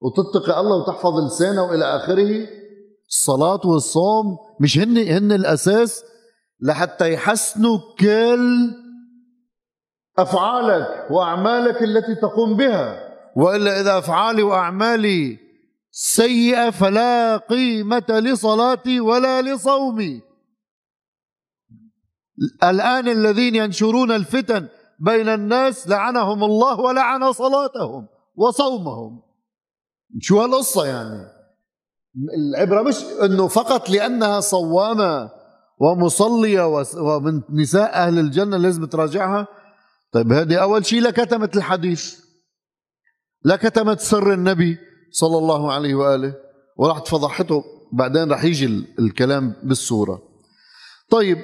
وتتقي 0.00 0.60
الله 0.60 0.76
وتحفظ 0.76 1.18
لسانها 1.26 1.62
وإلى 1.62 1.84
آخره. 1.84 2.46
الصلاة 3.08 3.60
والصوم 3.64 4.36
مش 4.60 4.78
هن 4.78 4.98
هن 4.98 5.32
الأساس 5.32 6.04
لحتى 6.60 7.12
يحسنوا 7.12 7.78
كل 8.00 8.70
أفعالك 10.18 11.10
وأعمالك 11.10 11.82
التي 11.82 12.14
تقوم 12.14 12.56
بها. 12.56 13.03
وإلا 13.36 13.80
إذا 13.80 13.98
أفعالي 13.98 14.42
وأعمالي 14.42 15.38
سيئة 15.90 16.70
فلا 16.70 17.36
قيمة 17.36 18.04
لصلاتي 18.08 19.00
ولا 19.00 19.42
لصومي. 19.42 20.20
الآن 22.62 23.08
الذين 23.08 23.54
ينشرون 23.54 24.12
الفتن 24.12 24.68
بين 25.00 25.28
الناس 25.28 25.88
لعنهم 25.88 26.44
الله 26.44 26.80
ولعن 26.80 27.32
صلاتهم 27.32 28.06
وصومهم. 28.36 29.22
شو 30.20 30.40
هالقصة 30.40 30.86
يعني؟ 30.86 31.26
العبرة 32.36 32.82
مش 32.82 32.96
إنه 33.22 33.48
فقط 33.48 33.90
لأنها 33.90 34.40
صوامة 34.40 35.30
ومصلية 35.80 36.66
ومن 36.96 37.42
نساء 37.50 37.94
أهل 37.94 38.18
الجنة 38.18 38.56
لازم 38.56 38.84
تراجعها؟ 38.84 39.46
طيب 40.12 40.32
هذه 40.32 40.62
أول 40.62 40.86
شيء 40.86 41.02
لكتمت 41.02 41.56
الحديث. 41.56 42.23
لا 43.44 43.56
كتمت 43.56 44.00
سر 44.00 44.32
النبي 44.32 44.78
صلى 45.10 45.38
الله 45.38 45.72
عليه 45.72 45.94
وآله 45.94 46.34
وراح 46.76 46.98
تفضحته 46.98 47.64
بعدين 47.92 48.32
راح 48.32 48.44
يجي 48.44 48.84
الكلام 48.98 49.54
بالسورة 49.62 50.22
طيب 51.10 51.38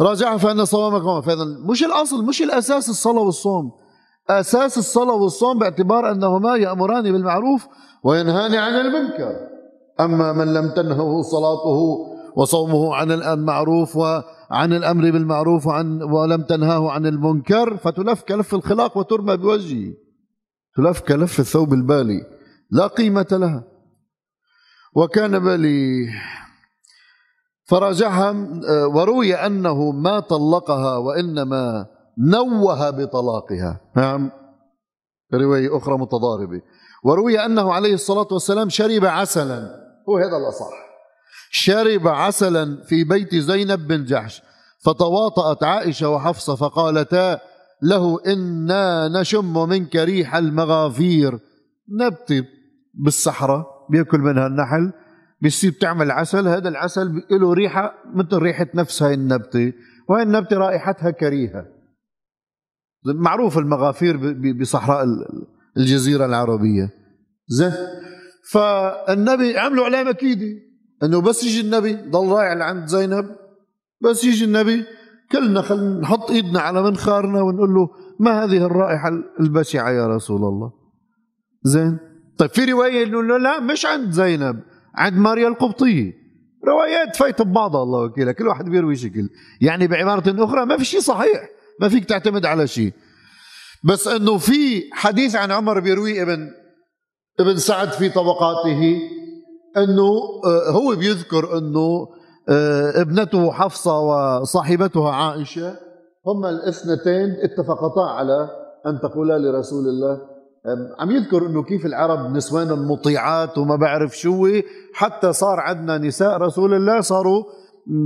راجع 0.00 0.36
فإن 0.36 0.64
صوامك 0.64 1.24
فإذا 1.24 1.44
مش 1.70 1.84
الأصل 1.84 2.24
مش 2.24 2.42
الأساس 2.42 2.88
الصلاة 2.88 3.20
والصوم. 3.20 3.72
أساس 4.30 4.78
الصلاة 4.78 5.14
والصوم 5.14 5.58
باعتبار 5.58 6.10
أنهما 6.12 6.56
يأمران 6.56 7.12
بالمعروف 7.12 7.66
وينهان 8.04 8.54
عن 8.54 8.74
المنكر. 8.74 9.36
أما 10.00 10.32
من 10.32 10.54
لم 10.54 10.70
تنهه 10.70 11.22
صلاته 11.22 11.98
وصومه 12.36 12.94
عن 12.94 13.12
المعروف 13.12 13.96
وعن 13.96 14.72
الأمر 14.72 15.10
بالمعروف 15.10 15.66
وعن 15.66 16.02
ولم 16.02 16.42
تنهاه 16.42 16.90
عن 16.90 17.06
المنكر 17.06 17.76
فتلف 17.76 18.22
كلف 18.22 18.54
الخلاق 18.54 18.96
وترمى 18.98 19.36
بوجهه. 19.36 19.92
تلف 20.76 21.00
كلف 21.00 21.40
الثوب 21.40 21.72
البالي 21.72 22.26
لا 22.70 22.86
قيمة 22.86 23.26
لها. 23.32 23.64
وكان 24.94 25.38
بالي 25.38 26.08
فرجعها 27.64 28.34
وروي 28.94 29.34
أنه 29.34 29.90
ما 29.90 30.20
طلقها 30.20 30.96
وإنما 30.96 31.86
نوه 32.18 32.90
بطلاقها. 32.90 33.80
نعم. 33.96 34.30
رواية 35.34 35.76
أخرى 35.76 35.98
متضاربة. 35.98 36.60
وروي 37.04 37.44
أنه 37.44 37.72
عليه 37.72 37.94
الصلاة 37.94 38.28
والسلام 38.32 38.68
شرب 38.68 39.04
عسلا. 39.04 39.86
هو 40.08 40.16
هذا 40.16 40.36
الأصح 40.36 40.72
شرب 41.50 42.08
عسلا 42.08 42.84
في 42.84 43.04
بيت 43.04 43.34
زينب 43.34 43.86
بن 43.86 44.04
جحش. 44.04 44.42
فتواطأت 44.84 45.64
عائشة 45.64 46.08
وحفصة 46.08 46.54
فقالتا 46.54 47.40
له 47.82 48.18
إنا 48.26 49.08
نشم 49.20 49.68
منك 49.68 49.96
ريح 49.96 50.36
المغافير. 50.36 51.38
نبتة 52.00 52.44
بالصحراء 52.94 53.66
بيأكل 53.90 54.18
منها 54.18 54.46
النحل 54.46 54.92
بيصير 55.40 55.70
بتعمل 55.70 56.10
عسل 56.10 56.48
هذا 56.48 56.68
العسل 56.68 57.22
له 57.30 57.52
ريحة 57.52 57.94
مثل 58.14 58.36
ريحة 58.36 58.66
نفس 58.74 59.02
هاي 59.02 59.14
النبتة 59.14 59.72
وهي 60.08 60.22
النبتة 60.22 60.56
رائحتها 60.56 61.10
كريهة. 61.10 61.66
معروف 63.04 63.58
المغافير 63.58 64.16
بصحراء 64.60 65.06
الجزيرة 65.76 66.26
العربية. 66.26 66.90
زين. 67.48 67.72
فالنبي 68.50 69.58
عملوا 69.58 69.84
عليه 69.84 70.02
مكيدة. 70.02 70.62
إنه 71.02 71.20
بس 71.20 71.44
يجي 71.44 71.60
النبي 71.60 71.92
ضل 71.92 72.28
رايح 72.28 72.52
لعند 72.52 72.86
زينب 72.86 73.36
بس 74.00 74.24
يجي 74.24 74.44
النبي 74.44 74.84
كلنا 75.32 75.62
خلينا 75.62 76.00
نحط 76.00 76.30
إيدنا 76.30 76.60
على 76.60 76.82
منخارنا 76.82 77.42
ونقول 77.42 77.74
له 77.74 77.88
ما 78.20 78.44
هذه 78.44 78.56
الرائحة 78.56 79.10
البشعة 79.40 79.90
يا 79.90 80.06
رسول 80.06 80.44
الله؟ 80.44 80.72
زين؟ 81.62 81.98
طيب 82.38 82.50
في 82.50 82.64
رواية 82.64 83.04
انه 83.04 83.38
لا 83.38 83.60
مش 83.60 83.86
عند 83.86 84.10
زينب 84.10 84.62
عند 84.94 85.14
ماريا 85.18 85.48
القبطية 85.48 86.12
روايات 86.66 87.16
فايت 87.16 87.42
ببعضها 87.42 87.82
الله 87.82 88.04
وكيلها 88.04 88.32
كل 88.32 88.48
واحد 88.48 88.64
بيروي 88.64 88.96
شكل. 88.96 89.28
يعني 89.60 89.86
بعبارة 89.86 90.44
أخرى 90.44 90.66
ما 90.66 90.76
في 90.76 90.84
شيء 90.84 91.00
صحيح 91.00 91.48
ما 91.80 91.88
فيك 91.88 92.04
تعتمد 92.04 92.46
على 92.46 92.66
شيء. 92.66 92.92
بس 93.84 94.08
إنه 94.08 94.38
في 94.38 94.82
حديث 94.92 95.36
عن 95.36 95.50
عمر 95.50 95.80
بيروي 95.80 96.22
ابن 96.22 96.50
ابن 97.40 97.56
سعد 97.56 97.92
في 97.92 98.08
طبقاته 98.08 99.00
إنه 99.76 100.08
آه، 100.46 100.70
هو 100.70 100.96
بيذكر 100.96 101.58
إنه 101.58 102.06
ابنته 102.48 103.52
حفصة 103.52 103.98
وصاحبتها 103.98 105.12
عائشة 105.12 105.74
هما 106.26 106.50
الاثنتين 106.50 107.36
اتفقتا 107.42 108.00
على 108.00 108.48
أن 108.86 109.00
تقولا 109.02 109.38
لرسول 109.38 109.88
الله. 109.88 110.18
عم 110.98 111.10
يذكر 111.10 111.46
إنه 111.46 111.62
كيف 111.62 111.86
العرب 111.86 112.36
نسوان 112.36 112.86
مطيعات 112.88 113.58
وما 113.58 113.76
بعرف 113.76 114.18
شو 114.18 114.48
حتى 114.94 115.32
صار 115.32 115.60
عندنا 115.60 115.98
نساء 115.98 116.36
رسول 116.36 116.74
الله 116.74 117.00
صاروا 117.00 117.44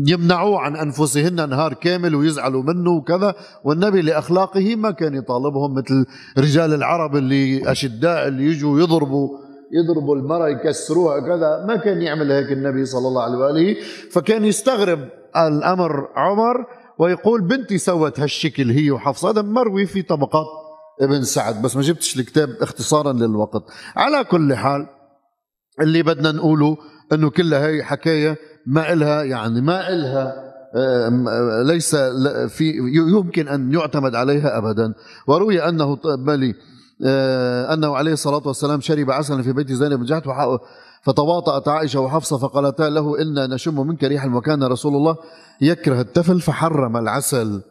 يمنعوه 0.09 0.61
عن 0.61 0.76
أنفسهن 0.76 1.49
نهار 1.49 1.75
كامل 1.75 2.14
ويزعلوا 2.14 2.62
منه 2.62 2.90
وكذا 2.90 3.35
والنبي 3.64 4.02
لأخلاقه 4.02 4.76
ما 4.76 4.90
كان 4.90 5.14
يطالبهم 5.14 5.75
مثل 5.75 6.06
رجال 6.38 6.75
العرب 6.75 7.16
اللي 7.16 7.70
أشداء 7.70 8.28
اللي 8.28 8.44
يجوا 8.44 8.80
يضربوا. 8.80 9.28
يضربوا 9.72 10.16
المرأة 10.16 10.48
يكسروها 10.48 11.20
كذا 11.20 11.64
ما 11.68 11.76
كان 11.76 12.02
يعمل 12.02 12.32
هيك 12.32 12.52
النبي 12.52 12.84
صلى 12.84 13.08
الله 13.08 13.22
عليه 13.22 13.38
وآله. 13.38 13.76
فكان 14.10 14.44
يستغرب 14.44 15.08
الأمر 15.36 16.08
عمر 16.16 16.66
ويقول 16.98 17.40
بنتي 17.40 17.78
سوت 17.78 18.20
هالشكل 18.20 18.70
هي 18.70 18.90
وحفصة 18.90 19.30
هذا 19.30 19.42
مروي 19.42 19.86
في 19.86 20.02
طبقات 20.02 20.46
ابن 21.00 21.22
سعد 21.22 21.62
بس 21.62 21.76
ما 21.76 21.82
جبتش 21.82 22.18
الكتاب 22.18 22.48
اختصارا 22.60 23.12
للوقت. 23.12 23.62
على 23.96 24.24
كل 24.24 24.54
حال 24.54 24.86
اللي 25.80 26.02
بدنا 26.02 26.32
نقوله 26.32 26.76
إنه 27.12 27.30
كلها 27.30 27.68
هي 27.68 27.82
حكاية 27.82 28.36
ما 28.66 28.92
إلها 28.92 29.22
يعني 29.22 29.60
ما 29.60 29.88
إلها 29.88 30.50
ليس 31.62 31.96
في 32.48 32.72
يمكن 32.94 33.48
أن 33.48 33.72
يعتمد 33.74 34.14
عليها 34.14 34.58
ابدا. 34.58 34.94
وروي 35.26 35.68
أنه 35.68 35.98
بلي 36.26 36.54
آه، 37.07 37.75
أنه 37.75 37.97
عليه 37.97 38.12
الصلاة 38.12 38.42
والسلام 38.47 38.80
شرب 38.80 39.11
عسلا 39.11 39.42
في 39.42 39.52
بيت 39.52 39.73
زينب 39.73 39.99
بن 39.99 40.04
جحش 40.04 40.23
فتواطأت 41.02 41.69
عائشة 41.69 42.00
وحفصة 42.00 42.38
فقالتا 42.38 42.83
له 42.83 43.23
أنا 43.23 43.47
نشم 43.47 43.87
منك 43.87 44.04
ريحا 44.04 44.28
وكان 44.28 44.62
رسول 44.62 44.97
الله 44.97 45.16
يكره 45.61 46.00
التفل 46.00 46.40
فحرم 46.40 46.97
العسل. 46.97 47.62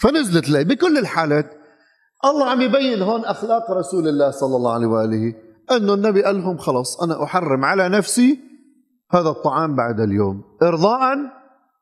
فنزلت 0.00 0.48
لي 0.48 0.64
بكل 0.64 0.98
الحالات. 0.98 1.50
الله 2.24 2.50
عم 2.50 2.60
يبين 2.60 3.02
هون 3.02 3.24
أخلاق 3.24 3.70
رسول 3.70 4.08
الله 4.08 4.30
صلى 4.30 4.56
الله 4.56 4.72
عليه 4.72 4.86
وآله 4.86 5.34
أنه 5.70 5.94
النبي 5.94 6.22
قال 6.22 6.36
لهم 6.36 6.56
خلص 6.56 7.02
أنا 7.02 7.22
أحرم 7.22 7.64
على 7.64 7.88
نفسي 7.88 8.38
هذا 9.10 9.28
الطعام 9.28 9.76
بعد 9.76 10.00
اليوم 10.00 10.42
ارضاء 10.62 11.18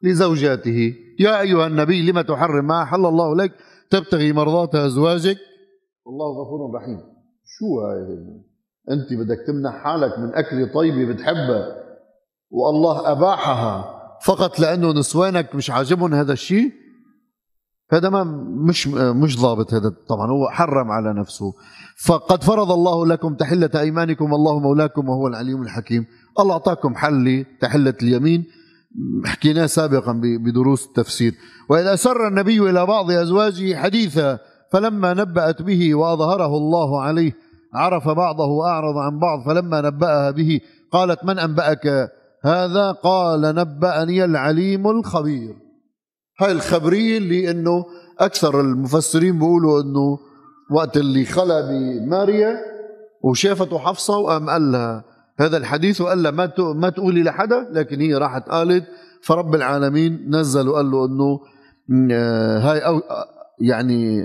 لزوجاته. 0.02 0.94
يا 1.18 1.40
أيها 1.40 1.66
النبي 1.66 2.12
لم 2.12 2.20
تحرم 2.20 2.66
ما 2.66 2.82
أحل 2.82 3.06
الله 3.06 3.36
لك؟ 3.36 3.52
تبتغي 3.90 4.32
مرضات 4.32 4.74
أزواجك؟ 4.74 5.36
والله 6.04 6.26
غفور 6.42 6.74
رحيم. 6.74 7.00
شو 7.44 7.80
هاي 7.80 8.18
أنت 8.90 9.12
بدك 9.12 9.38
تمنح 9.46 9.84
حالك 9.84 10.18
من 10.18 10.34
اكله 10.34 10.72
طيبة 10.74 11.12
بتحبها 11.12 11.66
والله 12.50 13.12
أباحها 13.12 14.00
فقط 14.24 14.60
لأنه 14.60 14.92
نسوانك 14.92 15.54
مش 15.54 15.70
عاجبهم 15.70 16.14
هذا 16.14 16.32
الشيء؟ 16.32 16.72
هذا 17.92 18.08
ما 18.08 18.24
مش 18.68 18.88
مش 18.88 19.40
ضابط 19.40 19.74
هذا 19.74 19.94
طبعا 20.08 20.30
هو 20.30 20.48
حرم 20.50 20.90
على 20.90 21.12
نفسه. 21.12 21.52
فقد 22.06 22.42
فرض 22.42 22.70
الله 22.72 23.06
لكم 23.06 23.34
تحلة 23.34 23.70
أيمانكم 23.80 24.32
والله 24.32 24.58
مولاكم 24.58 25.08
وهو 25.08 25.26
العليم 25.26 25.62
الحكيم. 25.62 26.06
الله 26.40 26.52
أعطاكم 26.52 26.94
حل 26.94 27.46
تحلة 27.60 27.94
اليمين. 28.02 28.44
حكيناه 29.24 29.66
سابقا 29.66 30.20
بدروس 30.22 30.86
التفسير. 30.86 31.34
وإذا 31.70 31.96
سر 31.96 32.28
النبي 32.28 32.70
إلى 32.70 32.86
بعض 32.86 33.10
أزواجه 33.10 33.76
حديثا 33.76 34.38
فلما 34.72 35.14
نبأت 35.14 35.62
به 35.62 35.94
وأظهره 35.94 36.56
الله 36.56 37.02
عليه 37.02 37.32
عرف 37.74 38.08
بعضه 38.08 38.46
وأعرض 38.46 38.96
عن 38.96 39.18
بعض 39.18 39.46
فلما 39.46 39.80
نبأها 39.80 40.30
به 40.30 40.60
قالت 40.92 41.24
من 41.24 41.38
أنبأك 41.38 42.10
هذا؟ 42.44 42.92
قال 42.92 43.40
نبأني 43.40 44.24
العليم 44.24 44.88
الخبير. 44.90 45.56
هاي 46.40 46.52
الخبرية 46.52 47.18
اللي 47.18 47.50
إنه 47.50 47.84
أكثر 48.18 48.60
المفسرين 48.60 49.38
بيقولوا 49.38 49.82
إنه 49.82 50.18
وقت 50.70 50.96
اللي 50.96 51.24
خلى 51.24 51.62
بماريا 51.62 52.56
وشافته 53.22 53.78
حفصة 53.78 54.18
وقام 54.18 54.50
قال 54.50 54.72
لها 54.72 55.04
هذا 55.40 55.56
الحديث 55.56 56.00
وقال 56.00 56.22
لها 56.22 56.30
ما 56.30 56.52
ما 56.58 56.90
تقولي 56.90 57.22
لحدا؟ 57.22 57.68
لكن 57.72 58.00
هي 58.00 58.14
راحت 58.14 58.48
قالت 58.48 58.84
فرب 59.22 59.54
العالمين 59.54 60.36
نزل 60.36 60.68
وقال 60.68 60.90
له 60.90 61.06
إنه 61.06 61.40
آه، 62.12 62.58
هاي 62.58 63.00
يعني 63.60 64.22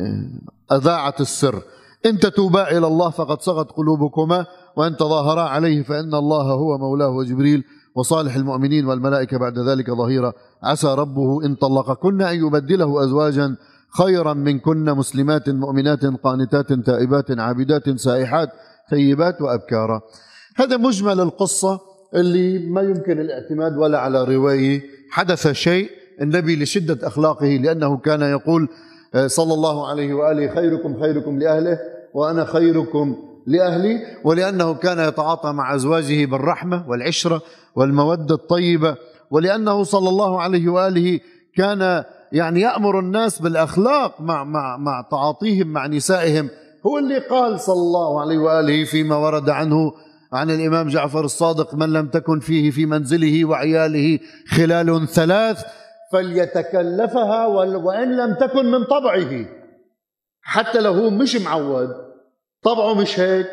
اذاعت 0.71 1.21
السر. 1.21 1.62
إن 2.06 2.19
تتوبا 2.19 2.78
إلى 2.78 2.88
الله 2.88 3.10
فقد 3.10 3.41
صغت 3.41 3.71
قلوبكما 3.71 4.45
وإن 4.78 4.98
تظاهرا 4.98 5.41
عليه 5.41 5.84
فإن 5.84 6.13
الله 6.13 6.43
هو 6.43 6.78
مولاه 6.78 7.10
وجبريل 7.10 7.63
وصالح 7.95 8.36
المؤمنين 8.36 8.86
والملائكة 8.86 9.38
بعد 9.38 9.60
ذلك 9.60 9.91
ظهيرا. 9.91 10.34
عسى 10.63 10.88
ربه 10.88 11.45
إن 11.45 11.56
طلقكن 11.56 12.21
أن 12.21 12.36
يبدله 12.36 13.04
أزواجا 13.04 13.56
خيرا 13.98 14.34
منكن 14.34 14.86
مسلمات 14.86 15.50
مؤمنات 15.50 16.06
قانتات 16.06 16.74
تائبات 16.74 17.39
عابدات 17.39 17.89
سائحات 17.89 18.50
ثيبات 18.89 19.41
وأبكارا. 19.41 20.02
هذا 20.56 20.78
مجمل 20.78 21.21
القصة 21.21 21.80
اللي 22.15 22.60
ما 22.60 22.82
يمكن 22.82 23.19
الاعتماد 23.19 23.78
ولا 23.78 24.00
على 24.00 24.24
رواية 24.24 24.82
حدث 25.10 25.48
شيء 25.48 25.89
النبي 26.21 26.63
لشدة 26.63 27.08
أخلاقه 27.08 27.48
لأنه 27.48 27.98
كان 27.98 28.21
يقول 28.21 28.69
صلى 29.25 29.53
الله 29.53 29.87
عليه 29.87 30.13
وآله 30.13 30.55
خيركم 30.55 30.99
خيركم 31.01 31.39
لأهله 31.39 31.79
وأنا 32.13 32.45
خيركم 32.45 33.15
لأهلي 33.47 34.01
ولأنه 34.23 34.73
كان 34.73 34.99
يتعاطى 34.99 35.51
مع 35.51 35.75
أزواجه 35.75 36.25
بالرحمة 36.25 36.89
والعشرة 36.89 37.41
والمودة 37.75 38.35
الطيبة 38.35 38.95
ولأنه 39.31 39.83
صلى 39.83 40.09
الله 40.09 40.41
عليه 40.41 40.69
وآله 40.69 41.19
كان 41.55 42.03
يعني 42.31 42.61
يأمر 42.61 42.99
الناس 42.99 43.41
بالأخلاق 43.41 44.21
مع, 44.21 44.43
مع, 44.43 44.77
مع 44.77 45.07
تعاطيهم 45.11 45.67
مع 45.67 45.87
نسائهم. 45.87 46.49
هو 46.87 46.97
اللي 46.97 47.19
قال 47.19 47.59
صلى 47.59 47.73
الله 47.81 48.21
عليه 48.21 48.37
وآله 48.37 48.83
فيما 48.85 49.15
ورد 49.15 49.49
عنه 49.49 49.91
عن 50.33 50.51
الإمام 50.51 50.87
جعفر 50.87 51.25
الصادق 51.25 51.75
من 51.75 51.93
لم 51.93 52.07
تكن 52.07 52.39
فيه 52.39 52.71
في 52.71 52.85
منزله 52.85 53.45
وعياله 53.45 54.19
خلال 54.47 55.07
ثلاث 55.07 55.63
فليتكلفها 56.15 57.45
وإن 57.75 58.17
لم 58.17 58.34
تكن 58.34 58.65
من 58.71 58.84
طبعه. 58.84 59.45
حتى 60.41 60.82
لو 60.82 60.93
هو 60.93 61.10
مش 61.10 61.36
معود 61.36 61.89
طبعه 62.63 62.93
مش 62.93 63.19
هيك 63.19 63.47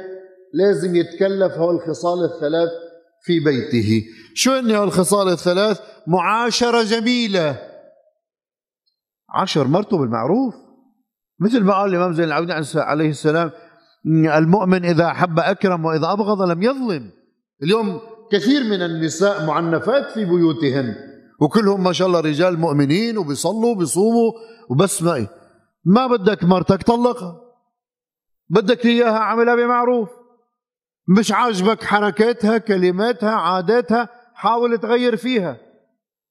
لازم 0.55 0.96
يتكلف 0.96 1.53
هو 1.53 1.70
الخصال 1.70 2.25
الثلاث 2.25 2.68
في 3.22 3.40
بيته. 3.40 4.05
شو 4.35 4.53
هن 4.53 4.70
الخصال 4.70 5.29
الثلاث؟ 5.29 5.81
معاشرة 6.07 6.83
جميلة. 6.83 7.59
عشر 9.35 9.66
مرته 9.66 9.98
بالمعروف. 9.98 10.55
مثل 11.40 11.61
ما 11.61 11.75
قال 11.75 11.90
الإمام 11.90 12.12
زين 12.12 12.25
العابدين 12.25 12.64
عليه 12.75 13.11
السلام 13.11 13.51
المؤمن 14.37 14.85
إذا 14.85 15.07
أحب 15.07 15.38
أكرم 15.38 15.85
وإذا 15.85 16.12
أبغض 16.12 16.42
لم 16.42 16.62
يظلم. 16.62 17.11
اليوم 17.62 18.01
كثير 18.33 18.64
من 18.64 18.83
النساء 18.83 19.46
معنفات 19.46 20.11
في 20.11 20.25
بيوتهن. 20.25 21.12
وكلهم 21.42 21.85
ما 21.85 21.92
شاء 21.92 22.09
الله 22.09 22.20
رجال 22.20 22.61
مؤمنين 22.61 23.18
وبيصلوا 23.18 23.70
وبيصوموا 23.70 24.33
وبس 24.70 25.02
ما 25.02 25.26
ما 25.85 26.07
بدك 26.07 26.44
مرتك 26.44 26.83
طلقها. 26.83 27.40
بدك 28.48 28.87
إياها 28.87 29.18
عملها 29.18 29.55
بمعروف. 29.55 30.09
مش 31.09 31.33
عاجبك 31.33 31.85
حركاتها 31.85 32.59
كلماتها 32.59 33.31
عاداتها 33.31 34.09
حاول 34.35 34.78
تغير 34.78 35.16
فيها. 35.16 35.57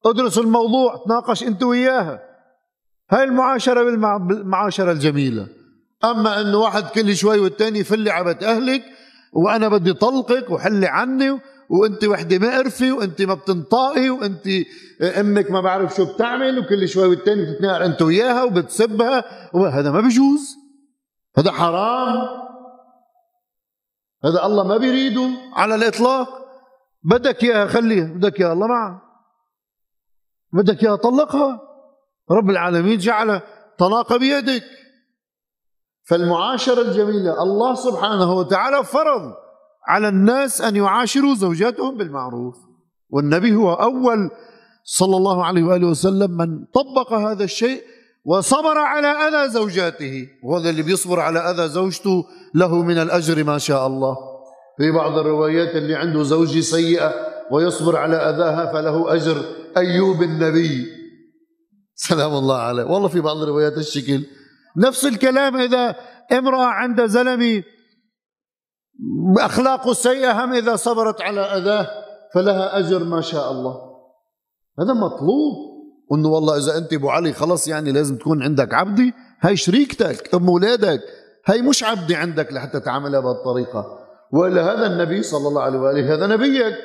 ادرس 0.06 0.38
الموضوع 0.38 1.04
تناقش 1.06 1.43
انت 1.43 1.63
وياها. 1.63 2.21
هاي 3.12 3.24
المعاشرة 3.24 3.84
بالمعاشرة 4.17 4.91
الجميلة. 4.91 5.47
أما 6.04 6.41
إنه 6.41 6.58
واحد 6.58 6.84
كل 6.84 7.15
شوي 7.15 7.39
والتاني 7.39 7.80
يفلي 7.80 8.12
عبت 8.12 8.43
أهلك 8.43 8.84
وأنا 9.34 9.67
بدي 9.67 9.93
طلقك 9.93 10.50
وحلي 10.50 10.88
عني 10.88 11.39
وانت 11.71 12.05
وحدة 12.05 12.38
مقرفه 12.38 12.91
وانت 12.91 13.21
ما 13.21 13.34
بتنطقي 13.34 14.10
وانت 14.10 14.47
أمك 15.01 15.51
ما 15.51 15.62
بعرف 15.62 15.95
شو 15.95 16.13
بتعمل 16.13 16.60
وكل 16.60 16.88
شوي 16.88 17.07
والتاني 17.07 17.41
بتتناقر 17.41 17.86
انت 17.86 18.01
وياها 18.01 18.43
وبتسبها. 18.43 19.23
وهذا 19.53 19.91
ما 19.91 20.01
بيجوز 20.01 20.55
هذا 21.38 21.51
حرام. 21.51 22.27
هذا 24.25 24.45
الله 24.45 24.63
ما 24.63 24.77
بيريده 24.77 25.29
على 25.53 25.75
الإطلاق. 25.75 26.27
بدك 27.03 27.43
إياها 27.43 27.67
خليها 27.67 28.05
بدك 28.05 28.39
إياها 28.39 28.53
الله 28.53 28.67
معها. 28.67 29.01
بدك 30.53 30.84
إياها 30.84 30.95
طلقها. 30.95 31.62
رب 32.31 32.49
العالمين 32.49 32.97
جعل 32.97 33.41
طلاق 33.77 34.17
بيدك. 34.17 34.63
فالمعاشرة 36.10 36.81
الجميلة 36.81 37.43
الله 37.43 37.75
سبحانه 37.75 38.34
وتعالى 38.34 38.84
فرض. 38.84 39.40
على 39.88 40.08
الناس 40.08 40.62
أن 40.62 40.76
يعاشروا 40.76 41.36
زوجاتهم 41.36 41.98
بالمعروف. 41.98 42.56
والنبي 43.10 43.56
هو 43.56 43.74
أول 43.74 44.30
صلى 44.84 45.17
الله 45.17 45.46
عليه 45.46 45.63
وآله 45.63 45.88
وسلم 45.88 46.32
من 46.32 46.65
طبق 46.65 47.13
هذا 47.13 47.44
الشيء 47.44 47.82
وصبر 48.26 48.78
على 48.78 49.08
أذى 49.08 49.50
زوجاته. 49.50 50.28
وهذا 50.44 50.70
اللي 50.70 50.82
بيصبر 50.82 51.20
على 51.20 51.39
أذى 51.39 51.67
زوجته 51.70 52.26
له 52.56 52.84
من 52.84 52.98
الأجر 52.98 53.44
ما 53.44 53.58
شاء 53.58 53.88
الله. 53.88 54.15
في 54.78 54.91
بعض 54.91 55.17
الروايات 55.17 55.76
اللي 55.76 55.96
عنده 55.96 56.24
زوجة 56.24 56.60
سيئة 56.60 57.13
ويصبر 57.52 57.98
على 57.98 58.15
أذاها 58.15 58.74
فله 58.74 59.15
أجر. 59.15 59.46
أيوب 59.78 60.22
النبي. 60.22 60.86
سلام 61.96 62.34
الله 62.34 62.58
عليه. 62.58 62.84
والله 62.84 63.08
في 63.08 63.22
بعض 63.22 63.38
الروايات 63.38 63.78
الشكل. 63.78 64.24
نفس 64.78 65.06
الكلام 65.06 65.58
إذا 65.58 65.96
امرأة 66.32 66.65
عند 66.65 67.06
زلمي 67.06 67.63
أخلاقه 69.38 69.94
سيئة 69.94 70.46
هم 70.46 70.54
إذا 70.54 70.76
صبرت 70.76 71.22
على 71.22 71.42
أذاه 71.42 71.88
فلها 72.34 72.80
أجر 72.80 73.04
ما 73.04 73.22
شاء 73.22 73.52
الله. 73.52 73.76
هذا 74.80 74.94
مطلوب. 74.94 75.72
انه 76.14 76.30
والله 76.30 76.58
إذا 76.58 76.78
أنت 76.78 76.94
أبو 76.94 77.10
علي 77.10 77.34
خلص 77.34 77.68
يعني 77.68 77.92
لازم 77.92 78.18
تكون 78.18 78.44
عندك 78.44 78.74
عبدي 78.74 79.14
هاي 79.42 79.58
شريكتك 79.58 80.36
أم 80.36 80.48
اولادك 80.48 81.02
هاي 81.46 81.62
مش 81.62 81.84
عبدي 81.84 82.16
عندك 82.16 82.54
لحتى 82.54 82.80
تعاملها 82.80 83.20
بهالطريقة. 83.20 83.86
والا 84.34 84.74
هذا 84.74 84.88
النبي 84.88 85.24
صلى 85.24 85.48
الله 85.48 85.62
عليه 85.62 85.80
وآله 85.80 86.14
هذا 86.14 86.28
نبيك 86.28 86.78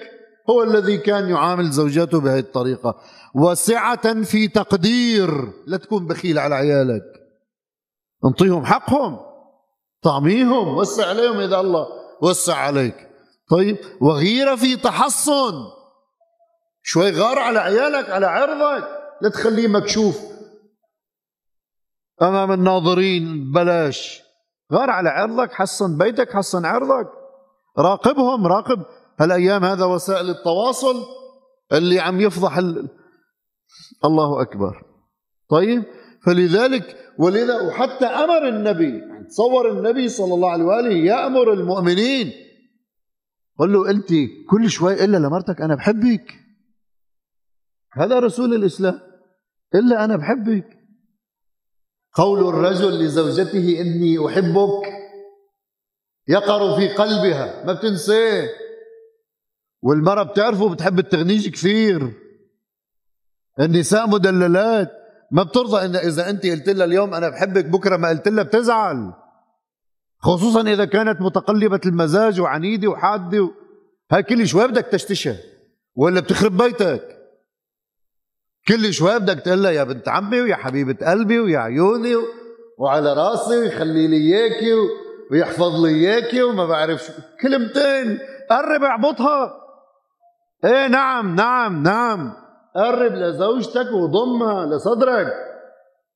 هو 0.51 0.63
الذي 0.63 0.99
كان 0.99 1.29
يعامل 1.29 1.71
زوجاته 1.71 2.21
بهذه 2.21 2.39
الطريقة. 2.39 2.95
وسعه 3.35 4.23
في 4.23 4.49
تقدير 4.49 5.53
لا 5.67 5.77
تكون 5.77 6.07
بخيل 6.07 6.39
على 6.39 6.55
عيالك. 6.55 7.05
انطيهم 8.25 8.65
حقهم 8.65 9.19
طعميهم 10.03 10.77
وسع 10.77 11.09
عليهم 11.09 11.41
إذا 11.41 11.61
الله. 11.61 11.87
وسع 12.23 12.57
عليك. 12.57 13.11
طيب 13.51 13.79
وغيرة 14.01 14.55
في 14.55 14.77
تحصن. 14.77 15.53
شوي 16.83 17.11
غار 17.11 17.39
على 17.39 17.59
عيالك 17.59 18.11
على 18.11 18.27
عرضك 18.27 18.89
لا 19.23 19.31
تخليه 19.31 19.69
مكشوف. 19.69 20.21
أمام 22.23 22.53
الناظرين 22.53 23.53
بلاش. 23.53 24.23
غار 24.73 24.91
على 24.91 25.09
عرضك 25.09 25.53
حصن 25.53 25.99
بيتك 25.99 26.33
حصن 26.33 26.65
عرضك. 26.65 27.09
راقبهم 27.79 28.47
راقب. 28.47 28.83
هالأيام 29.21 29.65
هذا 29.65 29.85
وسائل 29.85 30.31
التواصل 30.31 31.05
اللي 31.73 32.01
عم 32.01 32.21
يفضح 32.21 32.59
ال... 32.59 32.89
الله 34.05 34.43
أكبر. 34.43 34.83
طيب 35.51 35.85
فلذلك 36.27 36.97
ولذا 37.19 37.61
وحتى 37.61 38.07
أمر 38.07 38.49
النبي 38.49 39.03
تصور 39.29 39.71
النبي 39.73 40.09
صلى 40.09 40.35
الله 40.35 40.51
عليه 40.51 40.65
وآله 40.65 40.95
يأمر 40.95 41.53
المؤمنين. 41.53 42.33
قل 43.59 43.73
له 43.73 43.91
أنت 43.91 44.09
كل 44.51 44.71
شوي 44.71 45.05
إلا 45.05 45.17
لمرتك 45.17 45.61
أنا 45.61 45.75
بحبك. 45.75 46.35
هذا 47.93 48.19
رسول 48.19 48.55
الإسلام 48.55 49.01
إلا 49.75 50.05
أنا 50.05 50.17
بحبك. 50.17 50.79
قول 52.15 52.49
الرجل 52.49 53.05
لزوجته 53.05 53.81
إني 53.81 54.27
أحبك. 54.27 54.93
يقر 56.29 56.77
في 56.77 56.89
قلبها 56.89 57.65
ما 57.65 57.73
بتنساه 57.73 58.49
والمرأة 59.83 60.23
بتعرفه 60.23 60.75
بتحب 60.75 60.99
التغنيج 60.99 61.49
كثير. 61.49 62.13
النساء 63.61 64.09
مدللات. 64.09 65.06
ما 65.31 65.43
بترضى 65.43 65.85
إن 65.85 65.97
إذا 65.97 66.31
أنت 66.31 66.47
قلت 66.47 66.69
لها 66.69 66.85
اليوم 66.85 67.15
أنا 67.15 67.29
بحبك 67.29 67.65
بكرة 67.65 67.97
ما 67.97 68.09
قلت 68.09 68.29
لها 68.29 68.45
بتزعل. 68.45 69.13
خصوصا 70.19 70.61
إذا 70.61 70.85
كانت 70.85 71.21
متقلبة 71.21 71.81
المزاج 71.87 72.41
وعنيدة 72.41 72.89
وحادة 72.89 73.51
هاي 74.13 74.23
كل 74.23 74.47
شوي 74.47 74.69
بدك 74.69 74.87
تشتشها 74.87 75.37
ولا 75.97 76.21
بتخرب 76.21 76.57
بيتك. 76.57 77.17
كل 78.69 78.93
شوي 78.93 79.19
بدك 79.19 79.41
تقول 79.41 79.63
لها 79.63 79.71
يا 79.71 79.85
بنت 79.85 80.09
عمي 80.09 80.41
ويا 80.41 80.57
حبيبة 80.57 81.07
قلبي 81.07 81.39
ويا 81.39 81.59
عيوني 81.59 82.15
وعلى 82.79 83.13
راسي 83.13 83.59
ويخلي 83.59 84.07
لي 84.07 84.17
إياكي 84.17 84.73
ويحفظ 85.31 85.85
لي 85.85 85.89
إياكي 85.89 86.43
وما 86.43 86.67
بعرف 86.67 87.03
شو. 87.05 87.13
كلمتين. 87.43 88.19
قرب 88.51 88.83
اعبطها. 88.83 89.55
إيه 90.65 90.87
نعم 90.87 91.35
نعم 91.35 91.83
نعم. 91.83 92.46
قرب 92.77 93.15
لزوجتك 93.15 93.93
وضمها 93.93 94.67
لصدرك. 94.67 95.33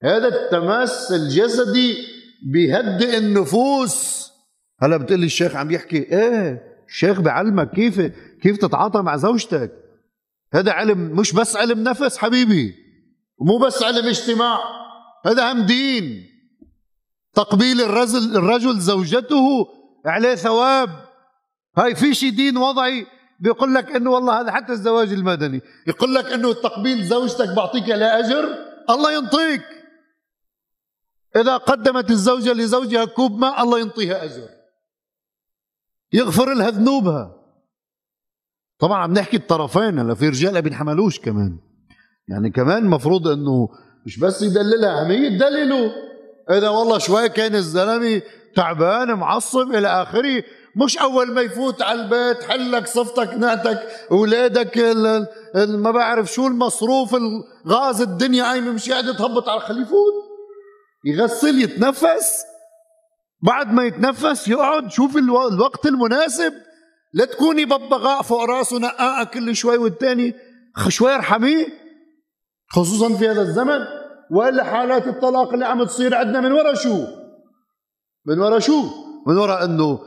هذا 0.02 0.28
التماس 0.28 1.12
الجسدي 1.12 1.96
بيهدئ 2.52 3.18
النفوس. 3.18 4.30
هلا 4.82 4.96
بتقلي 4.96 5.26
الشيخ 5.26 5.56
عم 5.56 5.70
يحكي 5.70 5.96
إيه 5.96 6.62
الشيخ 6.88 7.20
بعلمك 7.20 7.70
كيف 7.70 8.00
كيف 8.42 8.56
تتعاطى 8.56 9.02
مع 9.02 9.16
زوجتك. 9.16 9.72
هذا 10.54 10.72
علم 10.72 10.98
مش 10.98 11.32
بس 11.32 11.56
علم 11.56 11.82
نفس 11.82 12.18
حبيبي 12.18 12.74
ومو 13.38 13.58
بس 13.58 13.82
علم 13.82 14.06
اجتماع 14.06 14.58
هذا 15.26 15.52
هم 15.52 15.66
دين. 15.66 16.26
تقبيل 17.34 17.80
الرجل 17.80 18.36
الرجل 18.36 18.80
زوجته 18.80 19.66
عليه 20.06 20.34
ثواب. 20.34 20.90
هاي 21.78 21.94
في 21.94 22.14
شي 22.14 22.30
دين 22.30 22.56
وضعي؟ 22.56 23.06
بيقول 23.40 23.74
لك 23.74 23.96
إنه 23.96 24.10
والله 24.10 24.40
هذا 24.40 24.52
حتى 24.52 24.72
الزواج 24.72 25.12
المدني. 25.12 25.60
يقول 25.86 26.14
لك 26.14 26.24
إنه 26.24 26.52
تقبيل 26.52 27.04
زوجتك 27.04 27.48
بعطيك 27.48 27.90
عليه 27.90 28.18
أجر 28.18 28.48
الله 28.90 29.12
ينطيك. 29.12 29.62
إذا 31.36 31.56
قدمت 31.56 32.10
الزوجة 32.10 32.52
لزوجها 32.52 33.04
كوب 33.04 33.38
ماء 33.38 33.62
الله 33.62 33.78
ينطيها 33.78 34.24
أجر. 34.24 34.48
يغفر 36.12 36.54
لها 36.54 36.70
ذنوبها. 36.70 37.36
طبعا 38.78 38.98
عم 38.98 39.12
نحكي 39.12 39.36
الطرفين 39.36 39.98
هلا 39.98 40.14
في 40.14 40.28
رجال 40.28 40.54
ما 40.54 40.60
بينحملوش 40.60 41.20
كمان. 41.20 41.58
يعني 42.28 42.50
كمان 42.50 42.84
مفروض 42.84 43.28
إنه 43.28 43.68
مش 44.06 44.18
بس 44.18 44.42
يدللها 44.42 45.02
هم 45.02 45.10
يدللوا. 45.10 45.90
إذا 46.50 46.68
والله 46.68 46.98
شوي 46.98 47.28
كان 47.28 47.54
الزلمة 47.54 48.22
تعبان 48.56 49.14
معصب 49.14 49.74
إلى 49.74 49.88
آخره 49.88 50.42
مش 50.76 50.98
أول 50.98 51.32
ما 51.32 51.40
يفوت 51.40 51.82
على 51.82 52.02
البيت 52.02 52.42
حلك 52.44 52.86
صفتك 52.86 53.34
نعتك 53.34 53.82
اولادك 54.10 54.78
ما 55.54 55.90
بعرف 55.90 56.32
شو 56.32 56.46
المصروف 56.46 57.16
الغاز 57.66 58.00
الدنيا 58.00 58.44
قايمه 58.44 58.70
مش 58.70 58.90
قاعد 58.90 59.16
تهبط 59.16 59.48
على 59.48 59.60
الخليفوت 59.60 60.14
يغسل 61.04 61.62
يتنفس. 61.62 62.44
بعد 63.42 63.72
ما 63.72 63.84
يتنفس 63.84 64.48
يقعد 64.48 64.90
شوف 64.90 65.16
الوقت 65.16 65.86
المناسب. 65.86 66.52
لا 67.12 67.24
تكوني 67.24 67.64
ببغاء 67.64 68.22
فوق 68.22 68.44
راسه 68.44 68.78
نقاقة 68.78 69.24
كل 69.24 69.56
شوي 69.56 69.76
والتاني 69.76 70.34
شوي 70.88 71.14
ارحميه. 71.14 71.66
خصوصا 72.72 73.16
في 73.16 73.28
هذا 73.28 73.42
الزمن. 73.42 73.80
وإلا 74.30 74.64
حالات 74.64 75.06
الطلاق 75.06 75.52
اللي 75.52 75.66
عم 75.66 75.84
تصير 75.84 76.14
عندنا 76.14 76.40
من 76.40 76.52
ورا 76.52 76.74
شو؟ 76.74 77.06
من 78.26 78.38
ورا 78.38 78.58
شو؟ 78.58 78.82
من 79.26 79.38
ورا 79.38 79.64
إنه 79.64 79.98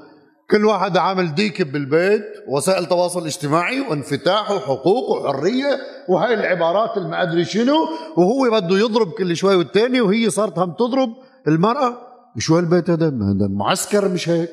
كل 0.51 0.65
واحد 0.65 0.97
عامل 0.97 1.35
ديك 1.35 1.61
بالبيت 1.61 2.23
وسائل 2.47 2.85
تواصل 2.85 3.25
اجتماعي 3.25 3.81
وانفتاح 3.81 4.51
وحقوق 4.51 5.09
وحرية 5.09 5.79
وهي 6.09 6.33
العبارات 6.33 6.97
ما 6.97 7.21
أدري 7.21 7.45
شنو 7.45 7.75
وهو 8.17 8.49
بده 8.51 8.77
يضرب 8.77 9.11
كل 9.11 9.35
شوي 9.35 9.55
والتاني 9.55 10.01
وهي 10.01 10.29
صارت 10.29 10.59
هم 10.59 10.73
تضرب 10.73 11.09
المرأة. 11.47 11.97
شو 12.37 12.57
هالبيت 12.57 12.89
هذا؟ 12.89 13.07
هذا 13.07 13.47
معسكر 13.49 14.09
مش 14.09 14.29
هيك؟ 14.29 14.49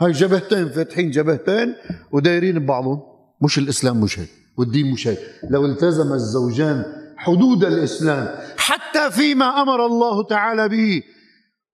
هاي 0.00 0.12
جبهتين 0.12 0.68
فاتحين 0.68 1.10
جبهتين 1.10 1.74
ودايرين 2.12 2.58
ببعضهم. 2.58 3.02
مش 3.40 3.58
الإسلام 3.58 4.00
مش 4.00 4.18
هيك 4.18 4.28
والدين 4.58 4.92
مش 4.92 5.08
هيك. 5.08 5.18
لو 5.50 5.64
التزم 5.64 6.12
الزوجان 6.12 6.84
حدود 7.16 7.64
الإسلام 7.64 8.28
حتى 8.56 9.10
فيما 9.10 9.62
أمر 9.62 9.86
الله 9.86 10.22
تعالى 10.22 10.68
به 10.68 11.02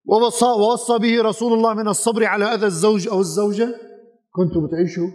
ووصى, 0.04 0.44
ووصى 0.44 0.98
به 0.98 1.22
رسول 1.22 1.52
الله 1.52 1.74
من 1.74 1.88
الصبر 1.88 2.24
على 2.24 2.44
أذى 2.54 2.66
الزوج 2.66 3.08
أو 3.08 3.20
الزوجة. 3.20 3.80
كنتم 4.32 4.66
بتعيشوا 4.66 5.08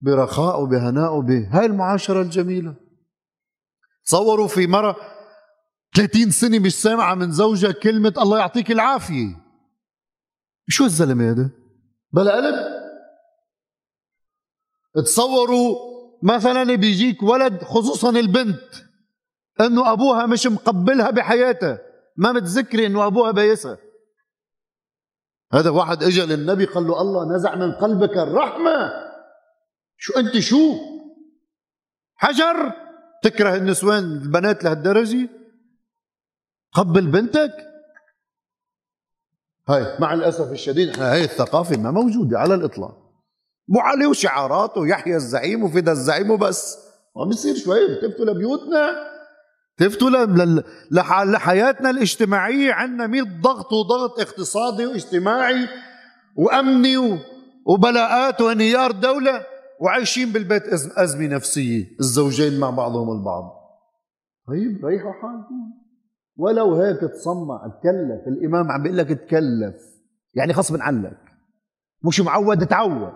برخاء 0.00 0.62
وبهناء 0.62 1.16
وبهاي 1.16 1.66
المعاشرة 1.66 2.22
الجميلة. 2.22 2.74
تصوروا 4.04 4.46
في 4.46 4.66
مرة 4.66 4.96
30 5.96 6.30
سنة 6.30 6.58
مش 6.58 6.74
سامعة 6.74 7.14
من 7.14 7.32
زوجها 7.32 7.72
كلمة 7.72 8.14
الله 8.18 8.38
يعطيك 8.38 8.70
العافية 8.70 9.36
شو 10.68 10.84
الزلمة 10.84 11.30
هذا؟ 11.30 11.50
بلا 12.12 12.36
قلب 12.36 12.54
تصوروا 15.04 15.76
مثلا 16.22 16.74
بيجيك 16.74 17.22
ولد 17.22 17.62
خصوصا 17.62 18.10
البنت 18.10 18.60
إنه 19.60 19.92
أبوها 19.92 20.26
مش 20.26 20.46
مقبلها 20.46 21.10
بحياتها. 21.10 21.78
ما 22.16 22.32
متذكري 22.32 22.86
إنه 22.86 23.06
أبوها 23.06 23.30
بايسها 23.30 23.78
هذا 25.52 25.70
واحد 25.70 26.02
اجى 26.02 26.26
للنبي 26.26 26.64
قال 26.64 26.86
له 26.86 27.00
الله 27.00 27.36
نزع 27.36 27.54
من 27.54 27.72
قلبك 27.72 28.16
الرحمة. 28.16 28.92
شو 29.96 30.18
أنت 30.18 30.38
شو؟ 30.38 30.74
حجر؟ 32.16 32.72
تكره 33.22 33.56
النسوان 33.56 34.04
البنات 34.04 34.64
لهالدرجة؟ 34.64 35.28
قبل 36.72 37.06
بنتك؟ 37.06 37.52
هاي 39.68 39.98
مع 40.00 40.14
الأسف 40.14 40.52
الشديد 40.52 40.88
إحنا 40.88 41.12
هاي 41.12 41.24
الثقافة 41.24 41.76
ما 41.76 41.90
موجودة 41.90 42.38
على 42.38 42.54
الإطلاق. 42.54 43.08
مو 43.68 43.80
علي 43.80 44.06
وشعارات 44.06 44.78
ويحيى 44.78 45.16
الزعيم 45.16 45.64
وفدا 45.64 45.92
الزعيم 45.92 46.30
وبس. 46.30 46.78
ما 47.16 47.24
بيصير 47.24 47.56
شوي 47.56 47.86
التفتوا 47.86 48.24
لبيوتنا. 48.24 49.17
التفتوا 49.80 50.10
لحياتنا 51.24 51.90
الاجتماعية 51.90 52.72
عندنا 52.72 53.06
مية 53.06 53.22
ضغط 53.22 53.72
وضغط 53.72 54.20
اقتصادي 54.20 54.86
واجتماعي 54.86 55.68
وأمني 56.36 56.96
وبلاءات 57.66 58.40
وانهيار 58.40 58.90
دولة 58.90 59.46
وعايشين 59.80 60.32
بالبيت 60.32 60.62
أزمة 60.98 61.26
نفسية 61.26 61.84
الزوجين 62.00 62.60
مع 62.60 62.70
بعضهم 62.70 63.18
البعض. 63.18 63.44
طيب 64.48 64.86
ريحوا 64.86 65.12
حالكم. 65.12 65.72
ولو 66.36 66.74
هيك 66.74 67.00
تصمع 67.00 67.58
تكلف. 67.58 68.28
الإمام 68.28 68.70
عم 68.72 68.82
بيقول 68.82 68.98
لك 68.98 69.08
تكلف. 69.08 69.76
يعني 70.34 70.52
غصب 70.52 70.80
عنك 70.80 71.18
مش 72.04 72.20
معود 72.20 72.66
تعود. 72.66 73.12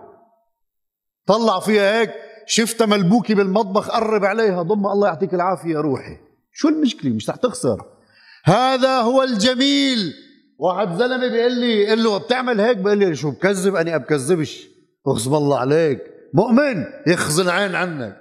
طلع 1.27 1.59
فيها 1.59 1.99
هيك 1.99 2.11
شفتها 2.45 2.85
ملبوكة 2.85 3.35
بالمطبخ 3.35 3.89
قرب 3.89 4.25
عليها 4.25 4.61
ضم 4.61 4.87
الله 4.87 5.07
يعطيك 5.07 5.33
العافية 5.33 5.77
روحي. 5.77 6.32
شو 6.53 6.69
المشكلة؟ 6.69 7.11
مش 7.11 7.29
رح 7.29 7.35
تخسر. 7.35 7.85
هذا 8.45 8.99
هو 8.99 9.23
الجميل. 9.23 10.13
واحد 10.57 10.95
زلمة 10.95 11.27
بيقول 11.27 11.51
لي 11.51 11.87
قال 11.87 12.03
له 12.03 12.17
بتعمل 12.17 12.61
هيك؟ 12.61 12.77
بقول 12.77 12.97
لي 12.97 13.15
شو 13.15 13.31
بكذب؟ 13.31 13.75
اني 13.75 13.99
بكذبش 13.99 14.67
اغصب 15.07 15.33
الله 15.33 15.59
عليك. 15.59 15.99
مؤمن 16.33 16.85
يخزن 17.07 17.49
عين 17.49 17.75
عنك. 17.75 18.17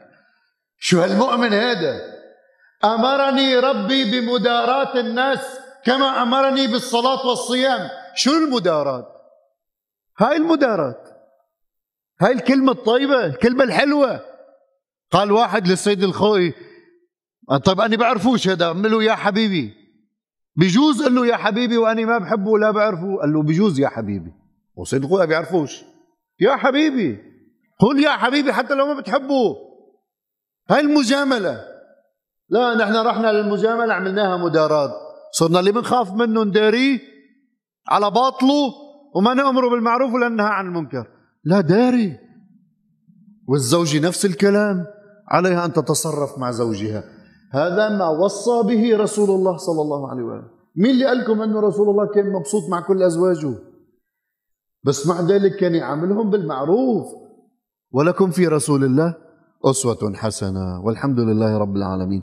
شو 0.79 1.01
هالمؤمن 1.01 1.53
هذا 1.53 2.01
أمرني 2.85 3.59
ربي 3.59 4.21
بمداراة 4.21 5.01
الناس 5.01 5.41
كما 5.85 6.23
أمرني 6.23 6.67
بالصلاة 6.67 7.27
والصيام. 7.27 7.89
شو 8.15 8.31
المداراة 8.31 9.07
هاي 10.19 10.37
المداراة 10.37 11.05
هاي 12.21 12.33
الكلمة 12.33 12.73
الطيبة 12.73 13.27
الكلمة 13.27 13.65
الحلوة. 13.65 14.21
قال 15.11 15.33
واحد 15.33 15.69
للسيد 15.69 16.03
الخوي 16.03 16.55
طيب 17.65 17.81
أنا 17.81 17.97
بعرفوش 17.97 18.49
هذا. 18.49 18.67
عمله 18.67 19.03
يا 19.03 19.15
حبيبي. 19.15 19.75
بجوز؟ 20.57 21.03
قال 21.03 21.15
له 21.15 21.27
يا 21.27 21.37
حبيبي 21.37 21.77
وأنا 21.77 22.05
ما 22.05 22.19
بحبه 22.19 22.51
ولا 22.51 22.71
بعرفه. 22.71 23.17
قال 23.21 23.33
له 23.33 23.43
بجوز 23.43 23.81
يا 23.81 23.89
حبيبي. 23.89 24.33
الخوي 24.93 25.19
ما 25.19 25.25
بيعرفوش. 25.25 25.85
يا 26.41 26.57
حبيبي 26.57 27.19
قل 27.81 28.05
يا 28.05 28.11
حبيبي 28.11 28.53
حتى 28.53 28.75
لو 28.75 28.87
ما 28.87 29.01
بتحبه. 29.01 29.57
هاي 30.71 30.81
المجاملة. 30.81 31.65
لا 32.49 32.75
نحن 32.75 32.97
رحنا 32.97 33.33
للمجاملة 33.33 33.95
عملناها 33.95 34.37
مداراة 34.37 34.93
صرنا 35.33 35.61
اللي 35.61 35.73
بنخاف 35.73 36.13
منه 36.13 36.45
نداريه 36.45 37.01
على 37.89 38.11
باطله 38.11 38.75
وما 39.15 39.35
نأمره 39.35 39.71
بالمعروف 39.71 40.13
ولا 40.13 40.29
ننهى 40.29 40.47
عن 40.47 40.67
المنكر. 40.67 41.07
لا 41.45 41.61
داري. 41.61 42.19
والزوجة 43.49 44.07
نفس 44.07 44.25
الكلام. 44.25 44.87
عليها 45.29 45.65
أن 45.65 45.73
تتصرف 45.73 46.39
مع 46.39 46.51
زوجها. 46.51 47.05
هذا 47.53 47.85
ما 47.99 48.09
وصى 48.09 48.57
به 48.69 48.97
رسول 49.05 49.31
الله 49.31 49.57
صلى 49.57 49.83
الله 49.85 50.11
عليه 50.11 50.23
وآله 50.23 50.49
مين 50.77 50.91
اللي 50.91 51.07
قال 51.07 51.19
لكم 51.19 51.43
أنه 51.43 51.61
رسول 51.61 51.89
الله 51.89 52.07
كان 52.15 52.33
مبسوط 52.33 52.65
مع 52.71 52.81
كل 52.81 53.03
أزواجه؟ 53.03 53.55
بس 54.85 55.07
مع 55.07 55.21
ذلك 55.21 55.57
كان 55.57 55.75
يعاملهم 55.75 56.31
بالمعروف. 56.31 57.07
ولكم 57.93 58.31
في 58.31 58.47
رسول 58.47 58.85
الله 58.85 59.15
أسوة 59.65 60.13
حسنة 60.15 60.85
والحمد 60.85 61.21
لله 61.21 61.59
رب 61.59 61.77
العالمين. 61.77 62.21